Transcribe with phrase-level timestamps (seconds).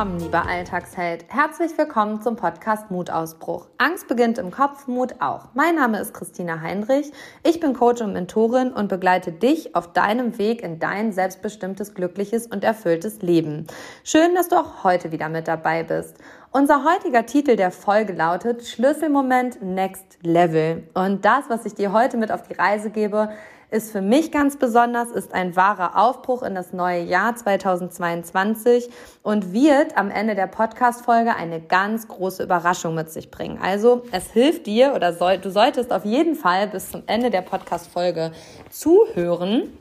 [0.00, 1.26] Willkommen, lieber Alltagsheld.
[1.28, 3.66] Herzlich willkommen zum Podcast Mutausbruch.
[3.76, 5.48] Angst beginnt im Kopf, Mut auch.
[5.52, 7.12] Mein Name ist Christina Heinrich.
[7.42, 12.46] Ich bin Coach und Mentorin und begleite dich auf deinem Weg in dein selbstbestimmtes, glückliches
[12.46, 13.66] und erfülltes Leben.
[14.02, 16.16] Schön, dass du auch heute wieder mit dabei bist.
[16.50, 20.88] Unser heutiger Titel der Folge lautet Schlüsselmoment Next Level.
[20.94, 23.28] Und das, was ich dir heute mit auf die Reise gebe,
[23.70, 28.90] ist für mich ganz besonders, ist ein wahrer Aufbruch in das neue Jahr 2022
[29.22, 33.58] und wird am Ende der Podcast-Folge eine ganz große Überraschung mit sich bringen.
[33.62, 37.42] Also es hilft dir oder soll, du solltest auf jeden Fall bis zum Ende der
[37.42, 38.32] Podcast-Folge
[38.70, 39.72] zuhören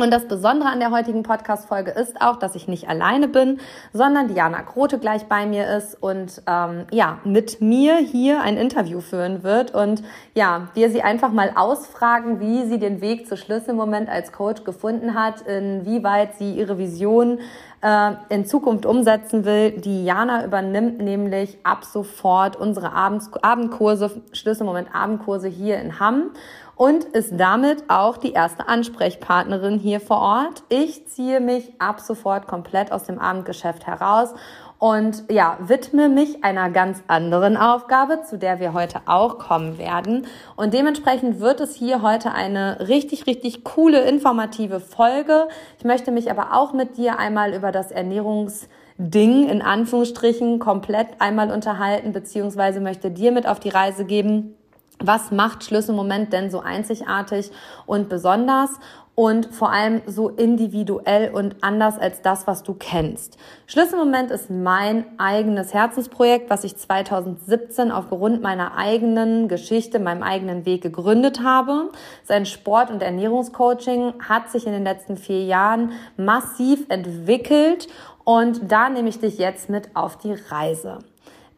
[0.00, 3.58] und das Besondere an der heutigen Podcast-Folge ist auch, dass ich nicht alleine bin,
[3.92, 9.00] sondern Diana Grote gleich bei mir ist und ähm, ja, mit mir hier ein Interview
[9.00, 10.04] führen wird und
[10.34, 15.14] ja, wir sie einfach mal ausfragen, wie sie den Weg zu Schlüsselmoment als Coach gefunden
[15.14, 17.40] hat, inwieweit sie ihre Vision
[17.82, 19.72] äh, in Zukunft umsetzen will.
[19.72, 26.30] Diana übernimmt nämlich ab sofort unsere Abends Abendkurse, Schlüsselmoment Abendkurse hier in Hamm
[26.78, 30.62] und ist damit auch die erste Ansprechpartnerin hier vor Ort.
[30.68, 34.32] Ich ziehe mich ab sofort komplett aus dem Abendgeschäft heraus
[34.78, 40.28] und ja, widme mich einer ganz anderen Aufgabe, zu der wir heute auch kommen werden.
[40.54, 45.48] Und dementsprechend wird es hier heute eine richtig, richtig coole, informative Folge.
[45.78, 51.50] Ich möchte mich aber auch mit dir einmal über das Ernährungsding in Anführungsstrichen komplett einmal
[51.50, 54.54] unterhalten, beziehungsweise möchte dir mit auf die Reise geben,
[55.00, 57.50] was macht Schlüsselmoment denn so einzigartig
[57.86, 58.70] und besonders
[59.14, 63.36] und vor allem so individuell und anders als das, was du kennst?
[63.66, 70.82] Schlüsselmoment ist mein eigenes Herzensprojekt, was ich 2017 aufgrund meiner eigenen Geschichte, meinem eigenen Weg
[70.82, 71.90] gegründet habe.
[72.22, 77.88] Sein Sport- und Ernährungscoaching hat sich in den letzten vier Jahren massiv entwickelt
[78.22, 80.98] und da nehme ich dich jetzt mit auf die Reise.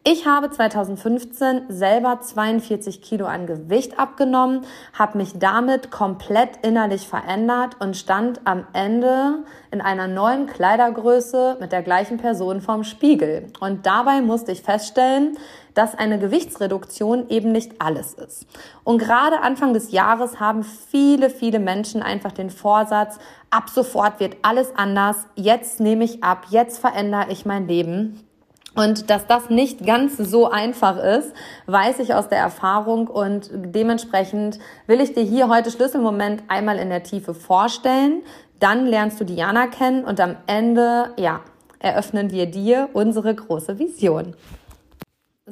[0.03, 7.75] Ich habe 2015 selber 42 Kilo an Gewicht abgenommen, habe mich damit komplett innerlich verändert
[7.79, 13.45] und stand am Ende in einer neuen Kleidergröße mit der gleichen Person vorm Spiegel.
[13.59, 15.37] Und dabei musste ich feststellen,
[15.75, 18.47] dass eine Gewichtsreduktion eben nicht alles ist.
[18.83, 23.19] Und gerade Anfang des Jahres haben viele, viele Menschen einfach den Vorsatz,
[23.51, 28.27] ab sofort wird alles anders, jetzt nehme ich ab, jetzt verändere ich mein Leben.
[28.73, 31.33] Und dass das nicht ganz so einfach ist,
[31.65, 36.89] weiß ich aus der Erfahrung und dementsprechend will ich dir hier heute Schlüsselmoment einmal in
[36.89, 38.23] der Tiefe vorstellen.
[38.59, 41.41] Dann lernst du Diana kennen und am Ende, ja,
[41.79, 44.35] eröffnen wir dir unsere große Vision.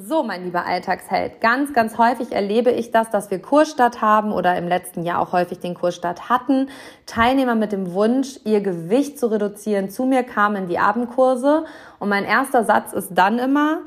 [0.01, 4.55] So, mein lieber Alltagsheld, ganz, ganz häufig erlebe ich das, dass wir Kursstart haben oder
[4.57, 6.69] im letzten Jahr auch häufig den Kursstart hatten.
[7.05, 11.65] Teilnehmer mit dem Wunsch, ihr Gewicht zu reduzieren, zu mir kamen in die Abendkurse
[11.99, 13.79] und mein erster Satz ist dann immer,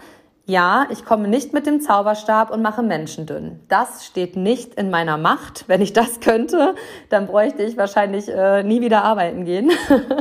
[0.45, 3.61] ja, ich komme nicht mit dem Zauberstab und mache Menschen dünn.
[3.69, 5.69] Das steht nicht in meiner Macht.
[5.69, 6.75] Wenn ich das könnte,
[7.11, 9.71] dann bräuchte ich wahrscheinlich äh, nie wieder arbeiten gehen.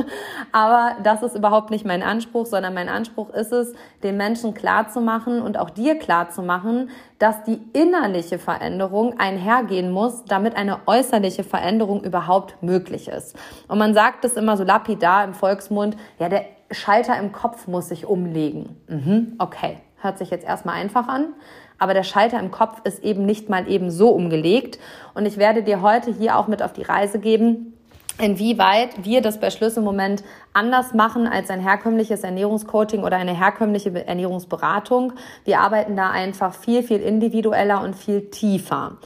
[0.52, 3.72] Aber das ist überhaupt nicht mein Anspruch, sondern mein Anspruch ist es,
[4.04, 10.78] den Menschen klarzumachen und auch dir klarzumachen, dass die innerliche Veränderung einhergehen muss, damit eine
[10.86, 13.36] äußerliche Veränderung überhaupt möglich ist.
[13.66, 17.88] Und man sagt es immer so lapidar im Volksmund, ja, der Schalter im Kopf muss
[17.88, 18.76] sich umlegen.
[18.88, 19.78] Mhm, okay.
[20.02, 21.32] Hört sich jetzt erstmal einfach an,
[21.78, 24.78] aber der Schalter im Kopf ist eben nicht mal eben so umgelegt.
[25.14, 27.74] Und ich werde dir heute hier auch mit auf die Reise geben,
[28.18, 35.12] inwieweit wir das bei Schlüsselmoment anders machen als ein herkömmliches Ernährungscoaching oder eine herkömmliche Ernährungsberatung.
[35.44, 38.98] Wir arbeiten da einfach viel, viel individueller und viel tiefer.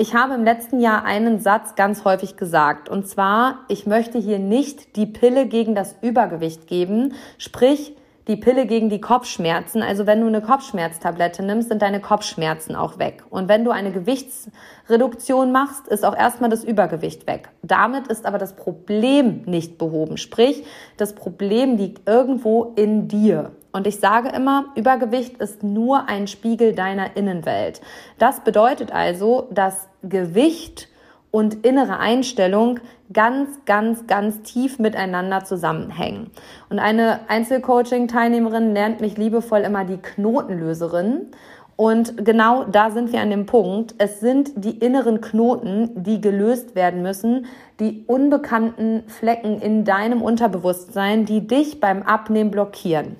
[0.00, 4.38] Ich habe im letzten Jahr einen Satz ganz häufig gesagt, und zwar, ich möchte hier
[4.38, 7.96] nicht die Pille gegen das Übergewicht geben, sprich,
[8.28, 9.82] die Pille gegen die Kopfschmerzen.
[9.82, 13.24] Also wenn du eine Kopfschmerztablette nimmst, sind deine Kopfschmerzen auch weg.
[13.30, 17.48] Und wenn du eine Gewichtsreduktion machst, ist auch erstmal das Übergewicht weg.
[17.62, 20.18] Damit ist aber das Problem nicht behoben.
[20.18, 20.64] Sprich,
[20.98, 23.52] das Problem liegt irgendwo in dir.
[23.72, 27.80] Und ich sage immer, Übergewicht ist nur ein Spiegel deiner Innenwelt.
[28.18, 30.88] Das bedeutet also, dass Gewicht
[31.30, 32.80] und innere Einstellung
[33.12, 36.30] ganz, ganz, ganz tief miteinander zusammenhängen.
[36.68, 41.28] Und eine Einzelcoaching-Teilnehmerin nennt mich liebevoll immer die Knotenlöserin.
[41.76, 43.94] Und genau da sind wir an dem Punkt.
[43.98, 47.46] Es sind die inneren Knoten, die gelöst werden müssen,
[47.78, 53.16] die unbekannten Flecken in deinem Unterbewusstsein, die dich beim Abnehmen blockieren.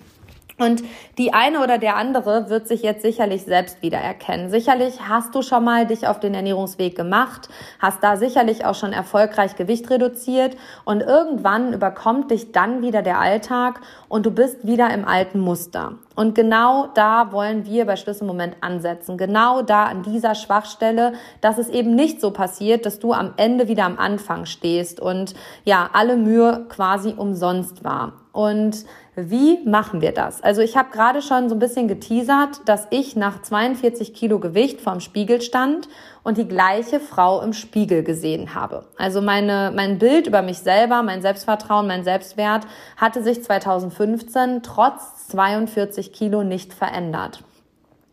[0.58, 0.82] Und
[1.18, 4.50] die eine oder der andere wird sich jetzt sicherlich selbst wiedererkennen.
[4.50, 8.92] Sicherlich hast du schon mal dich auf den Ernährungsweg gemacht, hast da sicherlich auch schon
[8.92, 14.92] erfolgreich Gewicht reduziert und irgendwann überkommt dich dann wieder der Alltag und du bist wieder
[14.92, 15.92] im alten Muster.
[16.16, 19.16] Und genau da wollen wir bei Schlüsselmoment ansetzen.
[19.16, 23.68] Genau da an dieser Schwachstelle, dass es eben nicht so passiert, dass du am Ende
[23.68, 25.34] wieder am Anfang stehst und
[25.64, 28.14] ja, alle Mühe quasi umsonst war.
[28.32, 28.84] Und
[29.20, 30.42] wie machen wir das?
[30.42, 34.80] Also ich habe gerade schon so ein bisschen geteasert, dass ich nach 42 Kilo Gewicht
[34.80, 35.88] vorm Spiegel stand
[36.22, 38.84] und die gleiche Frau im Spiegel gesehen habe.
[38.96, 42.66] Also meine, mein Bild über mich selber, mein Selbstvertrauen, mein Selbstwert
[42.96, 47.42] hatte sich 2015 trotz 42 Kilo nicht verändert.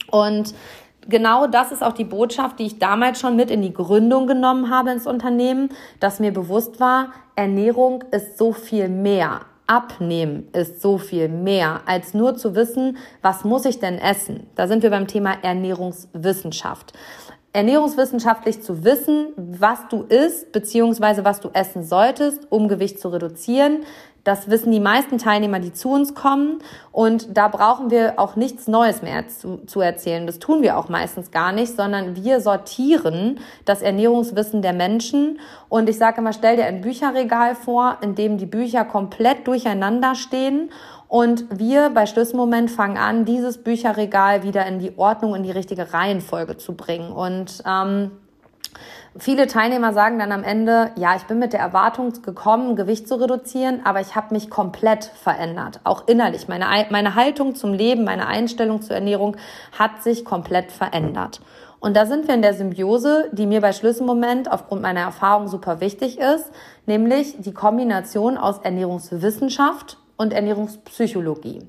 [0.10, 0.56] Und
[1.08, 4.72] genau das ist auch die Botschaft, die ich damals schon mit in die Gründung genommen
[4.72, 5.70] habe ins Unternehmen,
[6.00, 12.14] dass mir bewusst war, Ernährung ist so viel mehr Abnehmen ist so viel mehr als
[12.14, 14.48] nur zu wissen, was muss ich denn essen.
[14.56, 16.94] Da sind wir beim Thema Ernährungswissenschaft.
[17.54, 23.84] Ernährungswissenschaftlich zu wissen, was du isst, beziehungsweise was du essen solltest, um Gewicht zu reduzieren,
[24.26, 26.58] das wissen die meisten Teilnehmer, die zu uns kommen.
[26.92, 30.26] Und da brauchen wir auch nichts Neues mehr zu, zu erzählen.
[30.26, 35.40] Das tun wir auch meistens gar nicht, sondern wir sortieren das Ernährungswissen der Menschen.
[35.70, 40.16] Und ich sage immer, stell dir ein Bücherregal vor, in dem die Bücher komplett durcheinander
[40.16, 40.72] stehen.
[41.08, 45.94] Und wir bei Schlüsselmoment fangen an, dieses Bücherregal wieder in die Ordnung, in die richtige
[45.94, 47.12] Reihenfolge zu bringen.
[47.12, 48.10] Und ähm,
[49.18, 53.16] Viele Teilnehmer sagen dann am Ende, ja, ich bin mit der Erwartung gekommen, Gewicht zu
[53.16, 56.50] reduzieren, aber ich habe mich komplett verändert, auch innerlich.
[56.50, 59.38] Meine, meine Haltung zum Leben, meine Einstellung zur Ernährung
[59.72, 61.40] hat sich komplett verändert.
[61.80, 65.80] Und da sind wir in der Symbiose, die mir bei Schlüsselmoment aufgrund meiner Erfahrung super
[65.80, 66.52] wichtig ist,
[66.86, 71.62] nämlich die Kombination aus Ernährungswissenschaft und Ernährungspsychologie.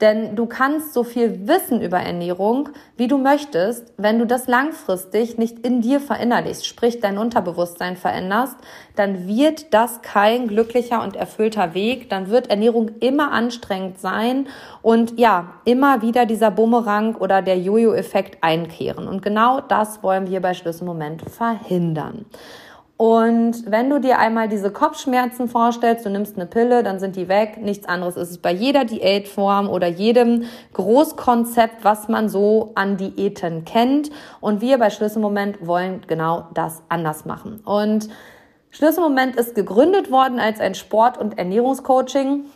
[0.00, 5.38] Denn du kannst so viel wissen über Ernährung, wie du möchtest, wenn du das langfristig
[5.38, 8.56] nicht in dir verinnerlichst, sprich dein Unterbewusstsein veränderst,
[8.94, 14.46] dann wird das kein glücklicher und erfüllter Weg, dann wird Ernährung immer anstrengend sein
[14.82, 19.08] und ja, immer wieder dieser Bumerang oder der Jojo-Effekt einkehren.
[19.08, 22.26] Und genau das wollen wir bei Schlüsselmoment verhindern.
[22.98, 27.28] Und wenn du dir einmal diese Kopfschmerzen vorstellst, du nimmst eine Pille, dann sind die
[27.28, 27.56] weg.
[27.62, 33.64] Nichts anderes ist es bei jeder Diätform oder jedem Großkonzept, was man so an Diäten
[33.64, 34.10] kennt.
[34.40, 37.60] Und wir bei Schlüsselmoment wollen genau das anders machen.
[37.64, 38.08] Und
[38.70, 42.46] Schlüsselmoment ist gegründet worden als ein Sport- und Ernährungscoaching.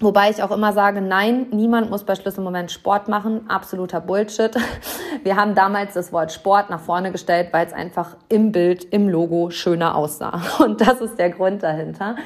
[0.00, 3.48] Wobei ich auch immer sage, nein, niemand muss bei Schlüsselmoment Sport machen.
[3.48, 4.54] Absoluter Bullshit.
[5.22, 9.08] Wir haben damals das Wort Sport nach vorne gestellt, weil es einfach im Bild, im
[9.08, 10.42] Logo schöner aussah.
[10.58, 12.16] Und das ist der Grund dahinter.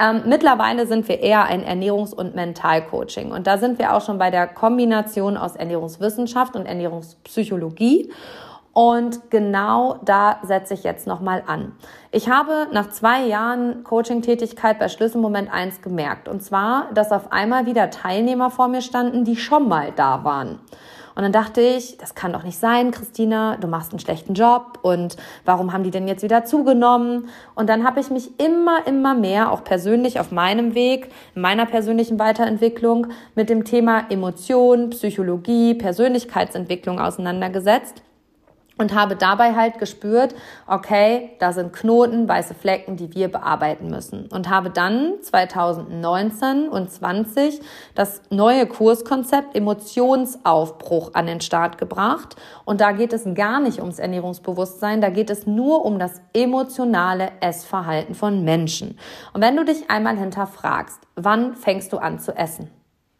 [0.00, 3.30] Ähm, mittlerweile sind wir eher ein Ernährungs- und Mentalcoaching.
[3.30, 8.10] Und da sind wir auch schon bei der Kombination aus Ernährungswissenschaft und Ernährungspsychologie.
[8.72, 11.72] Und genau da setze ich jetzt nochmal an.
[12.10, 16.26] Ich habe nach zwei Jahren Coaching-Tätigkeit bei Schlüsselmoment 1 gemerkt.
[16.26, 20.58] Und zwar, dass auf einmal wieder Teilnehmer vor mir standen, die schon mal da waren.
[21.14, 24.78] Und dann dachte ich, das kann doch nicht sein, Christina, du machst einen schlechten Job
[24.80, 27.28] und warum haben die denn jetzt wieder zugenommen?
[27.54, 31.66] Und dann habe ich mich immer, immer mehr, auch persönlich auf meinem Weg, in meiner
[31.66, 38.02] persönlichen Weiterentwicklung mit dem Thema Emotion, Psychologie, Persönlichkeitsentwicklung auseinandergesetzt
[38.82, 40.34] und habe dabei halt gespürt,
[40.66, 44.26] okay, da sind Knoten, weiße Flecken, die wir bearbeiten müssen.
[44.26, 47.60] Und habe dann 2019 und 20
[47.94, 52.36] das neue Kurskonzept Emotionsaufbruch an den Start gebracht.
[52.64, 57.30] Und da geht es gar nicht ums Ernährungsbewusstsein, da geht es nur um das emotionale
[57.40, 58.98] Essverhalten von Menschen.
[59.32, 62.68] Und wenn du dich einmal hinterfragst, wann fängst du an zu essen?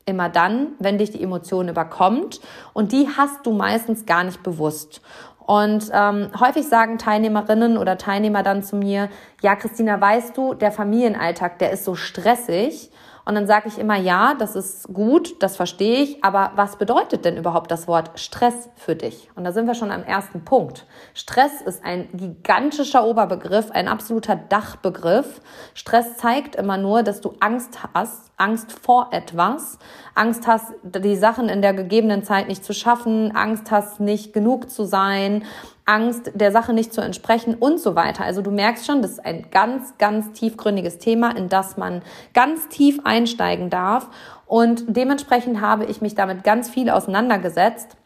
[0.04, 2.40] Immer dann, wenn dich die Emotion überkommt
[2.73, 5.00] und die hast du meistens gar nicht bewusst.
[5.47, 9.09] Und ähm, häufig sagen Teilnehmerinnen oder Teilnehmer dann zu mir,
[9.43, 12.92] ja, Christina, weißt du, der Familienalltag, der ist so stressig.
[13.25, 17.25] Und dann sage ich immer, ja, das ist gut, das verstehe ich, aber was bedeutet
[17.25, 19.31] denn überhaupt das Wort Stress für dich?
[19.37, 20.87] Und da sind wir schon am ersten Punkt.
[21.14, 25.41] Stress ist ein gigantischer Oberbegriff, ein absoluter Dachbegriff.
[25.75, 29.79] Stress zeigt immer nur, dass du Angst hast, Angst vor etwas,
[30.14, 34.69] Angst hast, die Sachen in der gegebenen Zeit nicht zu schaffen, Angst hast, nicht genug
[34.69, 35.45] zu sein,
[35.85, 38.25] Angst, der Sache nicht zu entsprechen und so weiter.
[38.25, 42.03] Also du merkst schon, das ist ein ganz, ganz tiefgründiges Thema, in das man
[42.35, 44.09] ganz tief einsteigen darf.
[44.47, 47.97] Und dementsprechend habe ich mich damit ganz viel auseinandergesetzt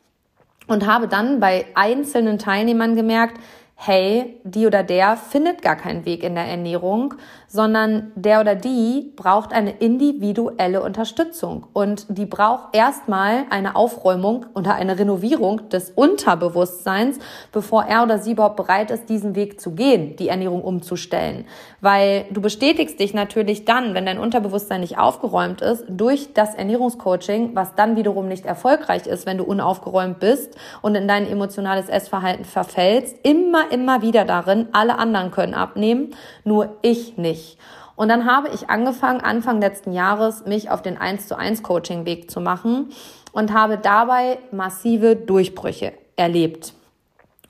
[0.67, 3.39] und habe dann bei einzelnen Teilnehmern gemerkt,
[3.79, 7.15] hey, die oder der findet gar keinen Weg in der Ernährung,
[7.47, 14.75] sondern der oder die braucht eine individuelle Unterstützung und die braucht erstmal eine Aufräumung oder
[14.75, 17.19] eine Renovierung des Unterbewusstseins,
[17.53, 21.45] bevor er oder sie überhaupt bereit ist, diesen Weg zu gehen, die Ernährung umzustellen.
[21.83, 27.51] Weil du bestätigst dich natürlich dann, wenn dein Unterbewusstsein nicht aufgeräumt ist, durch das Ernährungscoaching,
[27.55, 32.47] was dann wiederum nicht erfolgreich ist, wenn du unaufgeräumt bist und in dein emotionales Essverhalten
[32.47, 37.59] verfällst, immer immer, wieder darin, alle anderen können abnehmen, nur ich nicht.
[37.97, 42.05] Und dann habe ich angefangen, Anfang letzten Jahres, mich auf den 1 zu 1 Coaching
[42.05, 42.91] Weg zu machen
[43.33, 46.75] und habe dabei massive Durchbrüche erlebt.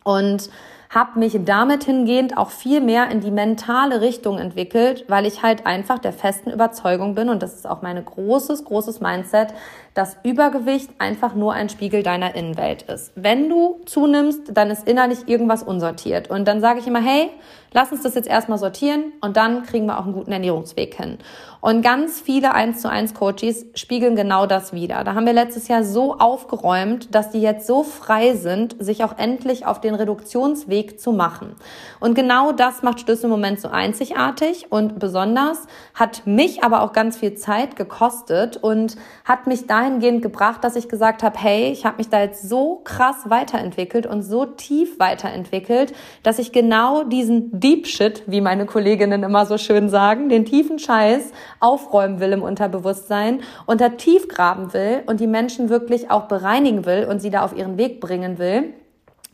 [0.05, 0.51] Und
[0.97, 5.67] habe mich damit hingehend auch viel mehr in die mentale Richtung entwickelt, weil ich halt
[5.67, 9.49] einfach der festen Überzeugung bin und das ist auch meine großes, großes Mindset,
[9.93, 13.13] dass Übergewicht einfach nur ein Spiegel deiner Innenwelt ist.
[13.15, 16.31] Wenn du zunimmst, dann ist innerlich irgendwas unsortiert.
[16.31, 17.29] Und dann sage ich immer, hey,
[17.75, 21.19] lass uns das jetzt erstmal sortieren und dann kriegen wir auch einen guten Ernährungsweg hin.
[21.67, 25.03] Und ganz viele 1 zu 1 Coaches spiegeln genau das wieder.
[25.03, 29.19] Da haben wir letztes Jahr so aufgeräumt, dass die jetzt so frei sind, sich auch
[29.19, 31.57] endlich auf den Reduktionsweg zu machen.
[31.99, 37.35] Und genau das macht Schlüsselmoment so einzigartig und besonders, hat mich aber auch ganz viel
[37.35, 38.95] Zeit gekostet und
[39.25, 42.49] hat mich dahin dahingehend gebracht, dass ich gesagt habe, hey, ich habe mich da jetzt
[42.49, 48.67] so krass weiterentwickelt und so tief weiterentwickelt, dass ich genau diesen Deep Shit, wie meine
[48.67, 54.29] Kolleginnen immer so schön sagen, den tiefen Scheiß aufräumen will im Unterbewusstsein und da tief
[54.29, 58.01] graben will und die Menschen wirklich auch bereinigen will und sie da auf ihren Weg
[58.01, 58.75] bringen will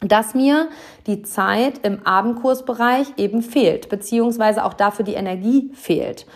[0.04, 0.68] dass mir
[1.06, 6.26] die Zeit im Abendkursbereich eben fehlt, beziehungsweise auch dafür die Energie fehlt.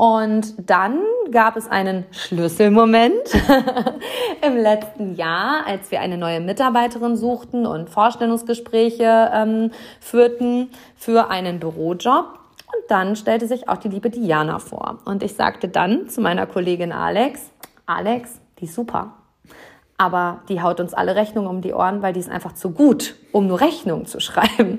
[0.00, 3.34] Und dann gab es einen Schlüsselmoment
[4.46, 11.60] im letzten Jahr, als wir eine neue Mitarbeiterin suchten und Vorstellungsgespräche ähm, führten für einen
[11.60, 12.39] Bürojob.
[12.72, 14.98] Und dann stellte sich auch die liebe Diana vor.
[15.04, 17.50] Und ich sagte dann zu meiner Kollegin Alex,
[17.86, 19.14] Alex, die ist super
[20.00, 23.16] aber die haut uns alle Rechnungen um die Ohren, weil die ist einfach zu gut,
[23.32, 24.78] um nur Rechnungen zu schreiben.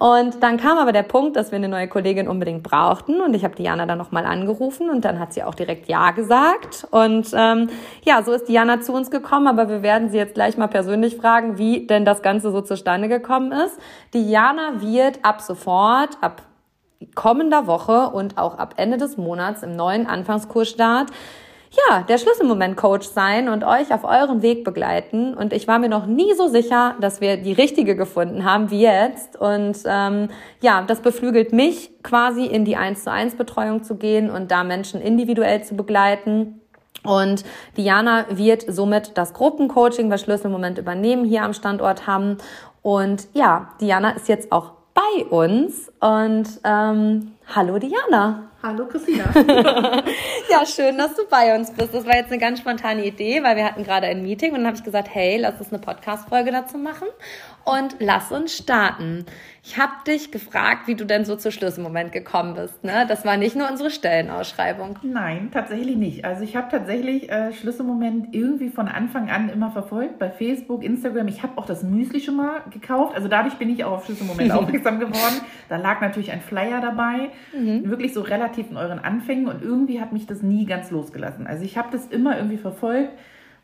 [0.00, 3.44] Und dann kam aber der Punkt, dass wir eine neue Kollegin unbedingt brauchten und ich
[3.44, 6.88] habe Diana dann nochmal angerufen und dann hat sie auch direkt Ja gesagt.
[6.90, 7.68] Und ähm,
[8.02, 11.16] ja, so ist Diana zu uns gekommen, aber wir werden sie jetzt gleich mal persönlich
[11.16, 13.78] fragen, wie denn das Ganze so zustande gekommen ist.
[14.12, 16.42] Diana wird ab sofort, ab
[17.14, 21.10] kommender Woche und auch ab Ende des Monats im neuen Anfangskursstart
[21.70, 25.34] ja, der Schlüsselmoment-Coach sein und euch auf euren Weg begleiten.
[25.34, 28.82] Und ich war mir noch nie so sicher, dass wir die richtige gefunden haben wie
[28.82, 29.36] jetzt.
[29.38, 30.28] Und ähm,
[30.62, 34.64] ja, das beflügelt mich quasi in die 1 zu 1 Betreuung zu gehen und da
[34.64, 36.60] Menschen individuell zu begleiten.
[37.04, 37.44] Und
[37.76, 42.38] Diana wird somit das Gruppencoaching bei Schlüsselmoment übernehmen, hier am Standort haben.
[42.82, 45.92] Und ja, Diana ist jetzt auch bei uns.
[46.00, 48.50] Und ähm, hallo Diana.
[48.68, 49.24] Hallo Christina.
[50.50, 51.94] ja, schön, dass du bei uns bist.
[51.94, 54.66] Das war jetzt eine ganz spontane Idee, weil wir hatten gerade ein Meeting und dann
[54.66, 57.08] habe ich gesagt, hey, lass uns eine Podcast-Folge dazu machen
[57.64, 59.24] und lass uns starten.
[59.62, 62.82] Ich habe dich gefragt, wie du denn so zu Schlüsselmoment gekommen bist.
[62.84, 63.04] Ne?
[63.06, 64.98] Das war nicht nur unsere Stellenausschreibung.
[65.02, 66.24] Nein, tatsächlich nicht.
[66.24, 71.28] Also ich habe tatsächlich äh, Schlüsselmoment irgendwie von Anfang an immer verfolgt bei Facebook, Instagram.
[71.28, 73.14] Ich habe auch das Müsli schon mal gekauft.
[73.14, 75.40] Also dadurch bin ich auch auf Schlüsselmoment aufmerksam geworden.
[75.68, 77.90] Da lag natürlich ein Flyer dabei, mhm.
[77.90, 81.46] wirklich so relativ in euren Anfängen und irgendwie hat mich das nie ganz losgelassen.
[81.46, 83.12] Also ich habe das immer irgendwie verfolgt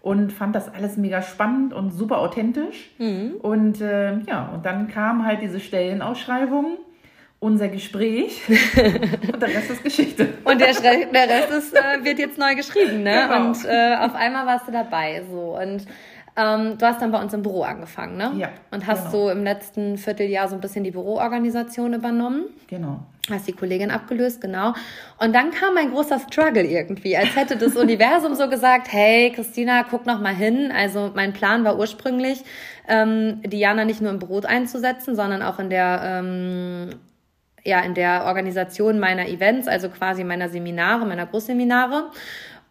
[0.00, 2.90] und fand das alles mega spannend und super authentisch.
[2.98, 3.36] Mhm.
[3.42, 6.76] Und äh, ja, und dann kam halt diese Stellenausschreibung,
[7.40, 8.42] unser Gespräch
[9.32, 10.28] und der Rest ist Geschichte.
[10.44, 13.28] Und der, der Rest ist, äh, wird jetzt neu geschrieben, ne?
[13.28, 13.48] Genau.
[13.48, 15.86] Und äh, auf einmal warst du dabei so und
[16.36, 18.32] ähm, du hast dann bei uns im Büro angefangen, ne?
[18.36, 18.48] Ja.
[18.72, 19.26] Und hast genau.
[19.26, 22.46] so im letzten Vierteljahr so ein bisschen die Büroorganisation übernommen.
[22.68, 23.00] Genau.
[23.30, 24.74] Hast die Kollegin abgelöst, genau.
[25.18, 29.84] Und dann kam ein großer Struggle irgendwie, als hätte das Universum so gesagt, hey Christina,
[29.88, 30.72] guck noch mal hin.
[30.76, 32.44] Also mein Plan war ursprünglich,
[32.88, 36.90] ähm, Diana nicht nur im Büro einzusetzen, sondern auch in der ähm,
[37.64, 42.10] ja in der Organisation meiner Events, also quasi meiner Seminare, meiner Großseminare.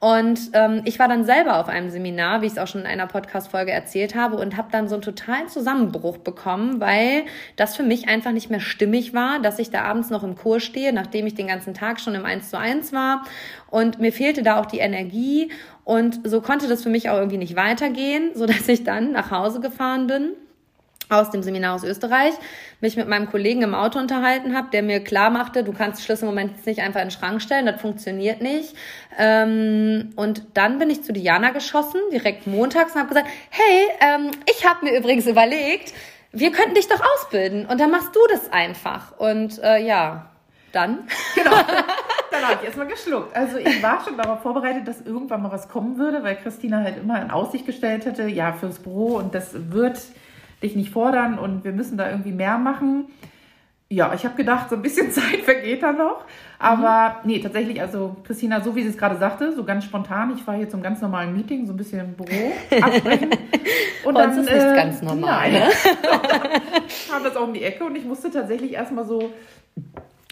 [0.03, 2.88] Und ähm, ich war dann selber auf einem Seminar, wie ich es auch schon in
[2.88, 7.24] einer Podcast-Folge erzählt habe, und habe dann so einen totalen Zusammenbruch bekommen, weil
[7.55, 10.62] das für mich einfach nicht mehr stimmig war, dass ich da abends noch im Kurs
[10.62, 13.24] stehe, nachdem ich den ganzen Tag schon im 1 zu 1 war.
[13.69, 15.53] Und mir fehlte da auch die Energie.
[15.86, 19.31] Und so konnte das für mich auch irgendwie nicht weitergehen, so dass ich dann nach
[19.31, 20.33] Hause gefahren bin
[21.10, 22.33] aus dem Seminar aus Österreich,
[22.81, 26.51] mich mit meinem Kollegen im Auto unterhalten habe, der mir klar machte, du kannst Schlüsselmoment
[26.55, 28.75] jetzt nicht einfach in den Schrank stellen, das funktioniert nicht.
[29.17, 34.31] Ähm, und dann bin ich zu Diana geschossen, direkt montags, und habe gesagt, hey, ähm,
[34.50, 35.93] ich habe mir übrigens überlegt,
[36.31, 39.17] wir könnten dich doch ausbilden und dann machst du das einfach.
[39.17, 40.31] Und äh, ja,
[40.72, 41.07] dann.
[41.36, 41.51] Genau.
[42.31, 43.36] Dann habe ich erstmal geschluckt.
[43.36, 46.98] Also ich war schon darauf vorbereitet, dass irgendwann mal was kommen würde, weil Christina halt
[46.98, 50.00] immer in Aussicht gestellt hätte, ja, fürs Büro und das wird
[50.63, 53.05] dich nicht fordern und wir müssen da irgendwie mehr machen.
[53.89, 56.25] Ja, ich habe gedacht, so ein bisschen Zeit vergeht da noch.
[56.58, 57.29] Aber mhm.
[57.29, 60.55] nee, tatsächlich, also Christina, so wie sie es gerade sagte, so ganz spontan, ich war
[60.55, 63.29] hier zum ganz normalen Meeting, so ein bisschen im Büro absprechen.
[64.03, 65.51] Und dann, ist äh, ganz normal.
[65.51, 65.70] Nein, ne?
[67.10, 69.32] kam das auch um die Ecke und ich musste tatsächlich erstmal so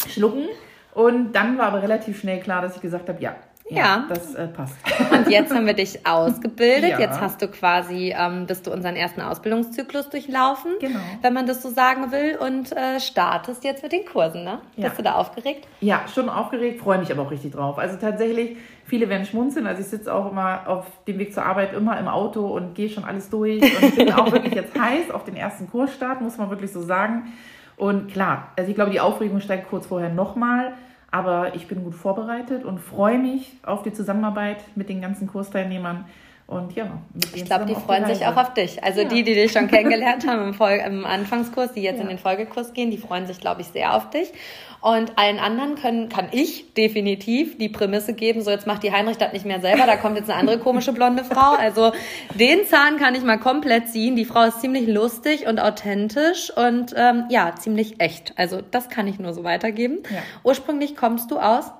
[0.07, 0.45] schlucken.
[0.93, 3.35] Und dann war aber relativ schnell klar, dass ich gesagt habe, ja,
[3.71, 4.75] ja, ja, das äh, passt.
[5.11, 6.81] Und jetzt haben wir dich ausgebildet.
[6.91, 6.99] Ja.
[6.99, 10.99] Jetzt hast du quasi, ähm, bist du unseren ersten Ausbildungszyklus durchlaufen, genau.
[11.21, 14.59] wenn man das so sagen will, und äh, startest jetzt mit den Kursen, ne?
[14.75, 14.87] Ja.
[14.87, 15.67] Bist du da aufgeregt?
[15.79, 17.77] Ja, schon aufgeregt, freue mich aber auch richtig drauf.
[17.77, 19.67] Also tatsächlich, viele werden schmunzeln.
[19.67, 22.89] Also ich sitze auch immer auf dem Weg zur Arbeit immer im Auto und gehe
[22.89, 26.49] schon alles durch und bin auch wirklich jetzt heiß auf den ersten Kursstart, muss man
[26.49, 27.31] wirklich so sagen.
[27.77, 30.73] Und klar, also ich glaube, die Aufregung steigt kurz vorher nochmal.
[31.11, 36.05] Aber ich bin gut vorbereitet und freue mich auf die Zusammenarbeit mit den ganzen Kursteilnehmern.
[36.51, 36.99] Und ja,
[37.33, 38.83] ich glaube, die freuen sich auch auf dich.
[38.83, 39.07] Also ja.
[39.07, 42.01] die, die dich schon kennengelernt haben im, Folge, im Anfangskurs, die jetzt ja.
[42.01, 44.33] in den Folgekurs gehen, die freuen sich, glaube ich, sehr auf dich.
[44.81, 49.15] Und allen anderen können, kann ich definitiv die Prämisse geben, so jetzt macht die Heinrich
[49.15, 51.55] das nicht mehr selber, da kommt jetzt eine andere komische blonde Frau.
[51.57, 51.93] Also
[52.33, 54.17] den Zahn kann ich mal komplett ziehen.
[54.17, 58.33] Die Frau ist ziemlich lustig und authentisch und ähm, ja, ziemlich echt.
[58.37, 59.99] Also das kann ich nur so weitergeben.
[60.09, 60.17] Ja.
[60.43, 61.71] Ursprünglich kommst du aus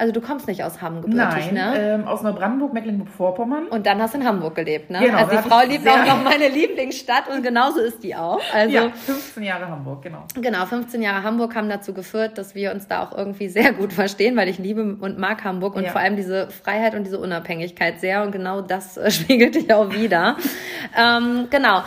[0.00, 1.94] also du kommst nicht aus Hamm gebürtig, Nein, ne?
[1.94, 3.66] Ähm, aus Neubrandenburg, Mecklenburg-Vorpommern.
[3.66, 5.00] Und dann hast du in Hamburg gelebt, ne?
[5.00, 8.40] Genau, also die Frau liebt auch noch meine Lieblingsstadt und genauso ist die auch.
[8.54, 10.22] Also ja, 15 Jahre Hamburg, genau.
[10.40, 13.92] Genau, 15 Jahre Hamburg haben dazu geführt, dass wir uns da auch irgendwie sehr gut
[13.92, 15.90] verstehen, weil ich liebe und mag Hamburg und ja.
[15.90, 19.92] vor allem diese Freiheit und diese Unabhängigkeit sehr und genau das äh, spiegelt dich auch
[19.92, 20.36] wieder.
[20.96, 21.82] ähm, genau.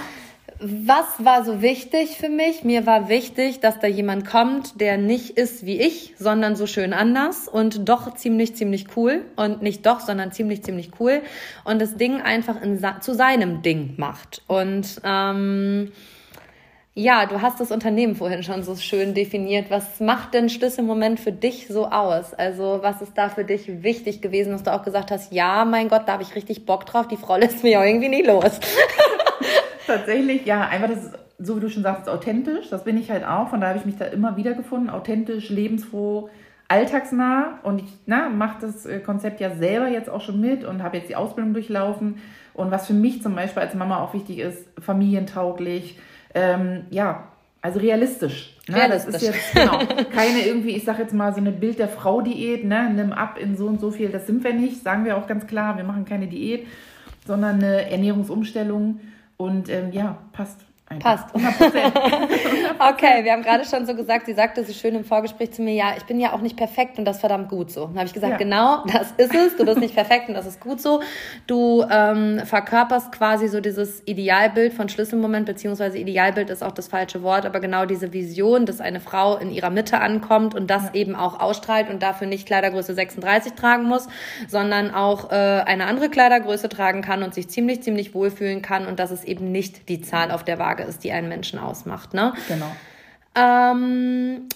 [0.63, 2.63] Was war so wichtig für mich?
[2.63, 6.93] Mir war wichtig, dass da jemand kommt, der nicht ist wie ich, sondern so schön
[6.93, 9.25] anders und doch ziemlich, ziemlich cool.
[9.35, 11.23] Und nicht doch, sondern ziemlich, ziemlich cool.
[11.63, 14.43] Und das Ding einfach in, zu seinem Ding macht.
[14.45, 15.91] Und ähm,
[16.93, 19.71] ja, du hast das Unternehmen vorhin schon so schön definiert.
[19.71, 22.35] Was macht denn Schlüsselmoment für dich so aus?
[22.35, 25.89] Also was ist da für dich wichtig gewesen, dass du auch gesagt hast, ja, mein
[25.89, 28.59] Gott, da habe ich richtig Bock drauf, die Frau lässt mich auch irgendwie nie los.
[29.87, 32.69] Tatsächlich, ja, einfach das ist, so wie du schon sagst, authentisch.
[32.69, 33.49] Das bin ich halt auch.
[33.49, 34.89] Von da habe ich mich da immer wieder gefunden.
[34.89, 36.29] Authentisch, lebensfroh,
[36.67, 37.59] alltagsnah.
[37.63, 41.09] Und ich mache das äh, Konzept ja selber jetzt auch schon mit und habe jetzt
[41.09, 42.19] die Ausbildung durchlaufen.
[42.53, 45.97] Und was für mich zum Beispiel als Mama auch wichtig ist, familientauglich,
[46.33, 47.27] ähm, ja,
[47.61, 48.57] also realistisch.
[48.67, 48.75] Ne?
[48.75, 49.13] realistisch.
[49.13, 49.79] Das ist jetzt genau,
[50.13, 52.91] keine irgendwie, ich sage jetzt mal so eine Bild der Frau-Diät, ne?
[52.93, 55.47] nimm ab in so und so viel, das sind wir nicht, sagen wir auch ganz
[55.47, 56.67] klar, wir machen keine Diät,
[57.25, 58.99] sondern eine Ernährungsumstellung
[59.41, 60.70] und ähm, ja, passt.
[60.99, 61.29] Passt.
[61.35, 62.91] 100%.
[62.91, 65.73] okay, wir haben gerade schon so gesagt, sie sagte so schön im Vorgespräch zu mir,
[65.73, 67.87] ja, ich bin ja auch nicht perfekt und das verdammt gut so.
[67.87, 68.37] Dann habe ich gesagt, ja.
[68.37, 69.55] genau, das ist es.
[69.55, 71.01] Du bist nicht perfekt und das ist gut so.
[71.47, 77.23] Du ähm, verkörperst quasi so dieses Idealbild von Schlüsselmoment, beziehungsweise Idealbild ist auch das falsche
[77.23, 80.93] Wort, aber genau diese Vision, dass eine Frau in ihrer Mitte ankommt und das ja.
[80.93, 84.07] eben auch ausstrahlt und dafür nicht Kleidergröße 36 tragen muss,
[84.47, 88.99] sondern auch äh, eine andere Kleidergröße tragen kann und sich ziemlich, ziemlich wohlfühlen kann und
[88.99, 92.13] das ist eben nicht die Zahl auf der Waage Frage ist, die einen Menschen ausmacht.
[92.13, 92.33] Ne?
[92.47, 92.71] Genau.
[93.35, 94.47] Ähm,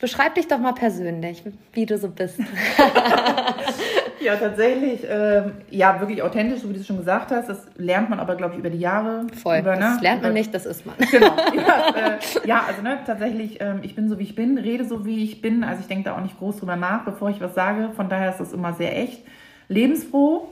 [0.00, 2.38] beschreib dich doch mal persönlich, wie du so bist.
[4.20, 7.48] ja, tatsächlich, ähm, ja, wirklich authentisch, so wie du schon gesagt hast.
[7.48, 9.26] Das lernt man aber, glaube ich, über die Jahre.
[9.42, 10.02] Voll, über, das ne?
[10.02, 10.96] lernt man nicht, das ist man.
[11.10, 11.32] Genau.
[11.54, 15.06] Ja, äh, ja also ne, tatsächlich, ähm, ich bin so, wie ich bin, rede so,
[15.06, 15.64] wie ich bin.
[15.64, 17.90] Also ich denke da auch nicht groß drüber nach, bevor ich was sage.
[17.96, 19.22] Von daher ist das immer sehr echt.
[19.68, 20.48] Lebensfroh,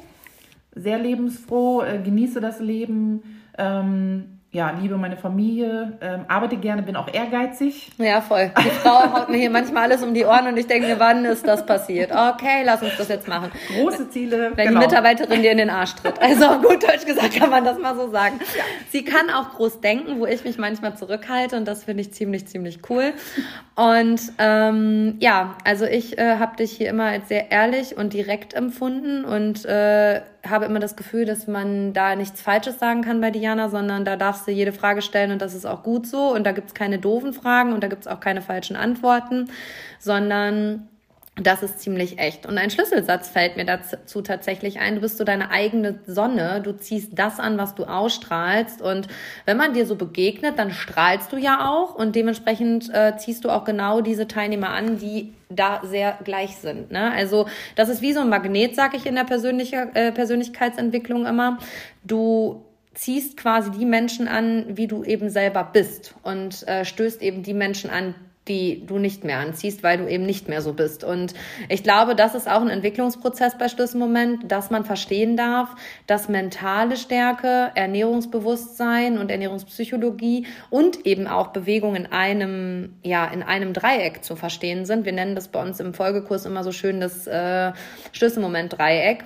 [0.74, 3.22] sehr lebensfroh, äh, genieße das Leben.
[3.58, 7.90] Ähm, ja, liebe meine Familie, ähm, arbeite gerne, bin auch ehrgeizig.
[7.98, 8.50] Ja, voll.
[8.64, 11.26] Die Frau haut mir hier manchmal alles um die Ohren und ich denke mir, wann
[11.26, 12.12] ist das passiert?
[12.12, 13.52] Okay, lass uns das jetzt machen.
[13.74, 14.52] Große Ziele.
[14.54, 14.80] Wenn genau.
[14.80, 16.18] die Mitarbeiterin dir in den Arsch tritt.
[16.18, 18.40] Also gut deutsch gesagt kann man das mal so sagen.
[18.56, 18.64] Ja.
[18.90, 22.46] Sie kann auch groß denken, wo ich mich manchmal zurückhalte und das finde ich ziemlich,
[22.46, 23.12] ziemlich cool.
[23.76, 28.54] Und ähm, ja, also ich äh, habe dich hier immer als sehr ehrlich und direkt
[28.54, 33.30] empfunden und äh, habe immer das Gefühl, dass man da nichts Falsches sagen kann bei
[33.30, 36.32] Diana, sondern da darfst du jede Frage stellen und das ist auch gut so.
[36.34, 39.50] Und da gibt's keine doofen Fragen und da gibt's auch keine falschen Antworten,
[39.98, 40.88] sondern
[41.40, 42.46] das ist ziemlich echt.
[42.46, 44.96] Und ein Schlüsselsatz fällt mir dazu tatsächlich ein.
[44.96, 46.60] Du bist so deine eigene Sonne.
[46.62, 48.82] Du ziehst das an, was du ausstrahlst.
[48.82, 49.08] Und
[49.44, 51.94] wenn man dir so begegnet, dann strahlst du ja auch.
[51.94, 56.90] Und dementsprechend äh, ziehst du auch genau diese Teilnehmer an, die da sehr gleich sind.
[56.90, 57.12] Ne?
[57.12, 57.46] Also
[57.76, 61.58] das ist wie so ein Magnet, sag ich in der Persönlicher, äh, Persönlichkeitsentwicklung immer.
[62.04, 67.44] Du ziehst quasi die Menschen an, wie du eben selber bist und äh, stößt eben
[67.44, 68.14] die Menschen an,
[68.48, 71.04] die du nicht mehr anziehst, weil du eben nicht mehr so bist.
[71.04, 71.34] Und
[71.68, 75.74] ich glaube, das ist auch ein Entwicklungsprozess bei Schlüsselmoment, dass man verstehen darf,
[76.06, 83.72] dass mentale Stärke, Ernährungsbewusstsein und Ernährungspsychologie und eben auch Bewegung in einem, ja, in einem
[83.72, 85.04] Dreieck zu verstehen sind.
[85.04, 87.72] Wir nennen das bei uns im Folgekurs immer so schön das äh,
[88.12, 89.24] Schlüsselmoment-Dreieck.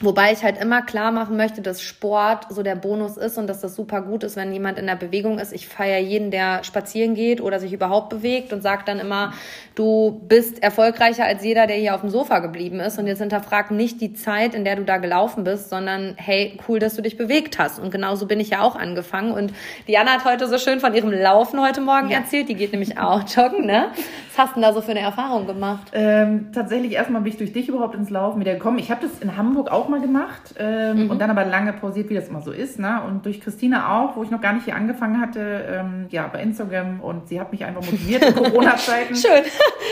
[0.00, 3.60] Wobei ich halt immer klar machen möchte, dass Sport so der Bonus ist und dass
[3.60, 5.52] das super gut ist, wenn jemand in der Bewegung ist.
[5.52, 9.32] Ich feiere jeden, der spazieren geht oder sich überhaupt bewegt und sage dann immer,
[9.76, 12.98] du bist erfolgreicher als jeder, der hier auf dem Sofa geblieben ist.
[12.98, 16.80] Und jetzt hinterfrag nicht die Zeit, in der du da gelaufen bist, sondern hey, cool,
[16.80, 17.78] dass du dich bewegt hast.
[17.78, 19.32] Und genauso bin ich ja auch angefangen.
[19.32, 19.52] Und
[19.86, 22.18] Diana hat heute so schön von ihrem Laufen heute Morgen ja.
[22.18, 22.48] erzählt.
[22.48, 23.86] Die geht nämlich auch joggen, ne?
[24.34, 25.92] Was hast du denn da so für eine Erfahrung gemacht?
[25.92, 28.78] Ähm, tatsächlich erstmal bin ich durch dich überhaupt ins Laufen wieder gekommen.
[28.78, 31.10] Ich habe das in Hamburg auch mal gemacht ähm, mhm.
[31.10, 32.80] und dann aber lange pausiert, wie das immer so ist.
[32.80, 33.00] Ne?
[33.06, 36.42] Und durch Christina auch, wo ich noch gar nicht hier angefangen hatte, ähm, ja, bei
[36.42, 39.14] Instagram und sie hat mich einfach motiviert in Corona-Zeiten.
[39.14, 39.44] Schön,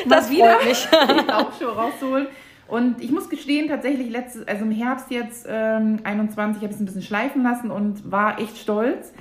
[0.08, 0.88] das wieder mich.
[1.32, 2.26] auch schon rauszuholen.
[2.66, 6.80] Und ich muss gestehen, tatsächlich letztes, also im Herbst jetzt ähm, 21 habe ich es
[6.80, 9.12] ein bisschen schleifen lassen und war echt stolz,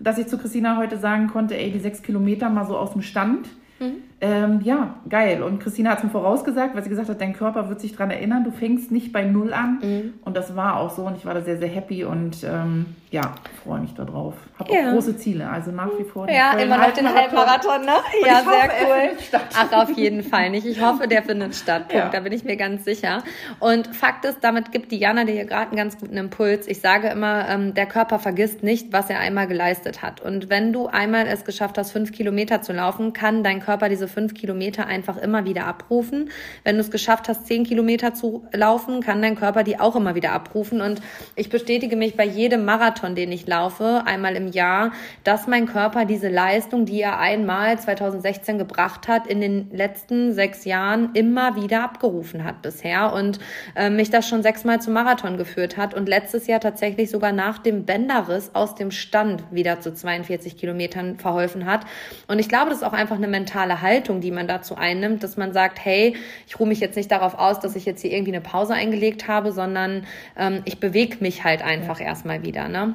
[0.00, 3.00] dass ich zu Christina heute sagen konnte, ey, die sechs Kilometer mal so aus dem
[3.00, 4.02] Stand Mhm.
[4.18, 5.42] Ähm, ja, geil.
[5.42, 8.10] Und Christina hat es mir vorausgesagt, weil sie gesagt hat, dein Körper wird sich daran
[8.10, 9.78] erinnern, du fängst nicht bei Null an.
[9.82, 10.14] Mhm.
[10.24, 13.34] Und das war auch so und ich war da sehr, sehr happy und ähm, ja,
[13.62, 14.34] freue mich darauf.
[14.58, 14.88] Habe ja.
[14.88, 16.28] auch große Ziele, also nach wie vor.
[16.28, 17.92] Ja, immer noch den Halbmarathon, ne?
[18.20, 19.40] Und ja, sehr cool.
[19.54, 20.66] Ach, auf jeden Fall nicht.
[20.66, 21.82] Ich hoffe, der findet statt.
[21.88, 22.04] Punkt.
[22.04, 22.08] Ja.
[22.10, 23.22] Da bin ich mir ganz sicher.
[23.60, 26.66] Und Fakt ist, damit gibt Diana dir hier gerade einen ganz guten Impuls.
[26.66, 30.20] Ich sage immer, ähm, der Körper vergisst nicht, was er einmal geleistet hat.
[30.20, 34.05] Und wenn du einmal es geschafft hast, fünf Kilometer zu laufen, kann dein Körper diese
[34.08, 36.30] fünf Kilometer einfach immer wieder abrufen.
[36.64, 40.14] Wenn du es geschafft hast, zehn Kilometer zu laufen, kann dein Körper die auch immer
[40.14, 40.80] wieder abrufen.
[40.80, 41.00] Und
[41.34, 44.92] ich bestätige mich bei jedem Marathon, den ich laufe, einmal im Jahr,
[45.24, 50.64] dass mein Körper diese Leistung, die er einmal 2016 gebracht hat, in den letzten sechs
[50.64, 53.38] Jahren immer wieder abgerufen hat bisher und
[53.74, 57.58] äh, mich das schon sechsmal zum Marathon geführt hat und letztes Jahr tatsächlich sogar nach
[57.58, 61.86] dem Bänderriss aus dem Stand wieder zu 42 Kilometern verholfen hat.
[62.28, 65.22] Und ich glaube, das ist auch einfach eine mentale mentale Haltung, die man dazu einnimmt,
[65.22, 66.14] dass man sagt, hey,
[66.46, 69.26] ich ruhe mich jetzt nicht darauf aus, dass ich jetzt hier irgendwie eine Pause eingelegt
[69.26, 70.06] habe, sondern
[70.36, 72.06] ähm, ich bewege mich halt einfach ja.
[72.06, 72.68] erstmal wieder.
[72.68, 72.94] Ne?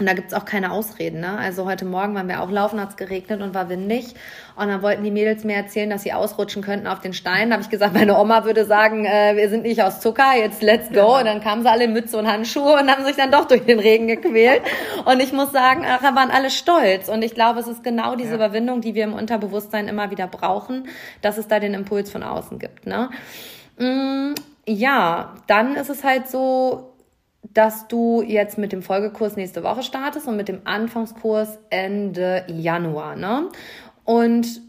[0.00, 1.20] Und da gibt's auch keine Ausreden.
[1.20, 1.38] Ne?
[1.38, 4.14] Also heute Morgen waren wir auch laufen, hat's geregnet und war windig.
[4.56, 7.50] Und dann wollten die Mädels mir erzählen, dass sie ausrutschen könnten auf den Steinen.
[7.50, 10.62] Da habe ich gesagt, meine Oma würde sagen, äh, wir sind nicht aus Zucker, jetzt
[10.62, 11.18] let's go.
[11.18, 13.64] Und dann kamen sie alle in Mütze und Handschuhe und haben sich dann doch durch
[13.66, 14.62] den Regen gequält.
[15.04, 17.10] Und ich muss sagen, ach, da waren alle stolz.
[17.10, 18.36] Und ich glaube, es ist genau diese ja.
[18.36, 20.88] Überwindung, die wir im Unterbewusstsein immer wieder brauchen,
[21.20, 22.86] dass es da den Impuls von außen gibt.
[22.86, 23.10] Ne?
[23.78, 24.34] Mm,
[24.66, 26.89] ja, dann ist es halt so,
[27.42, 33.16] dass du jetzt mit dem Folgekurs nächste Woche startest und mit dem Anfangskurs Ende Januar.
[33.16, 33.48] Ne?
[34.04, 34.60] Und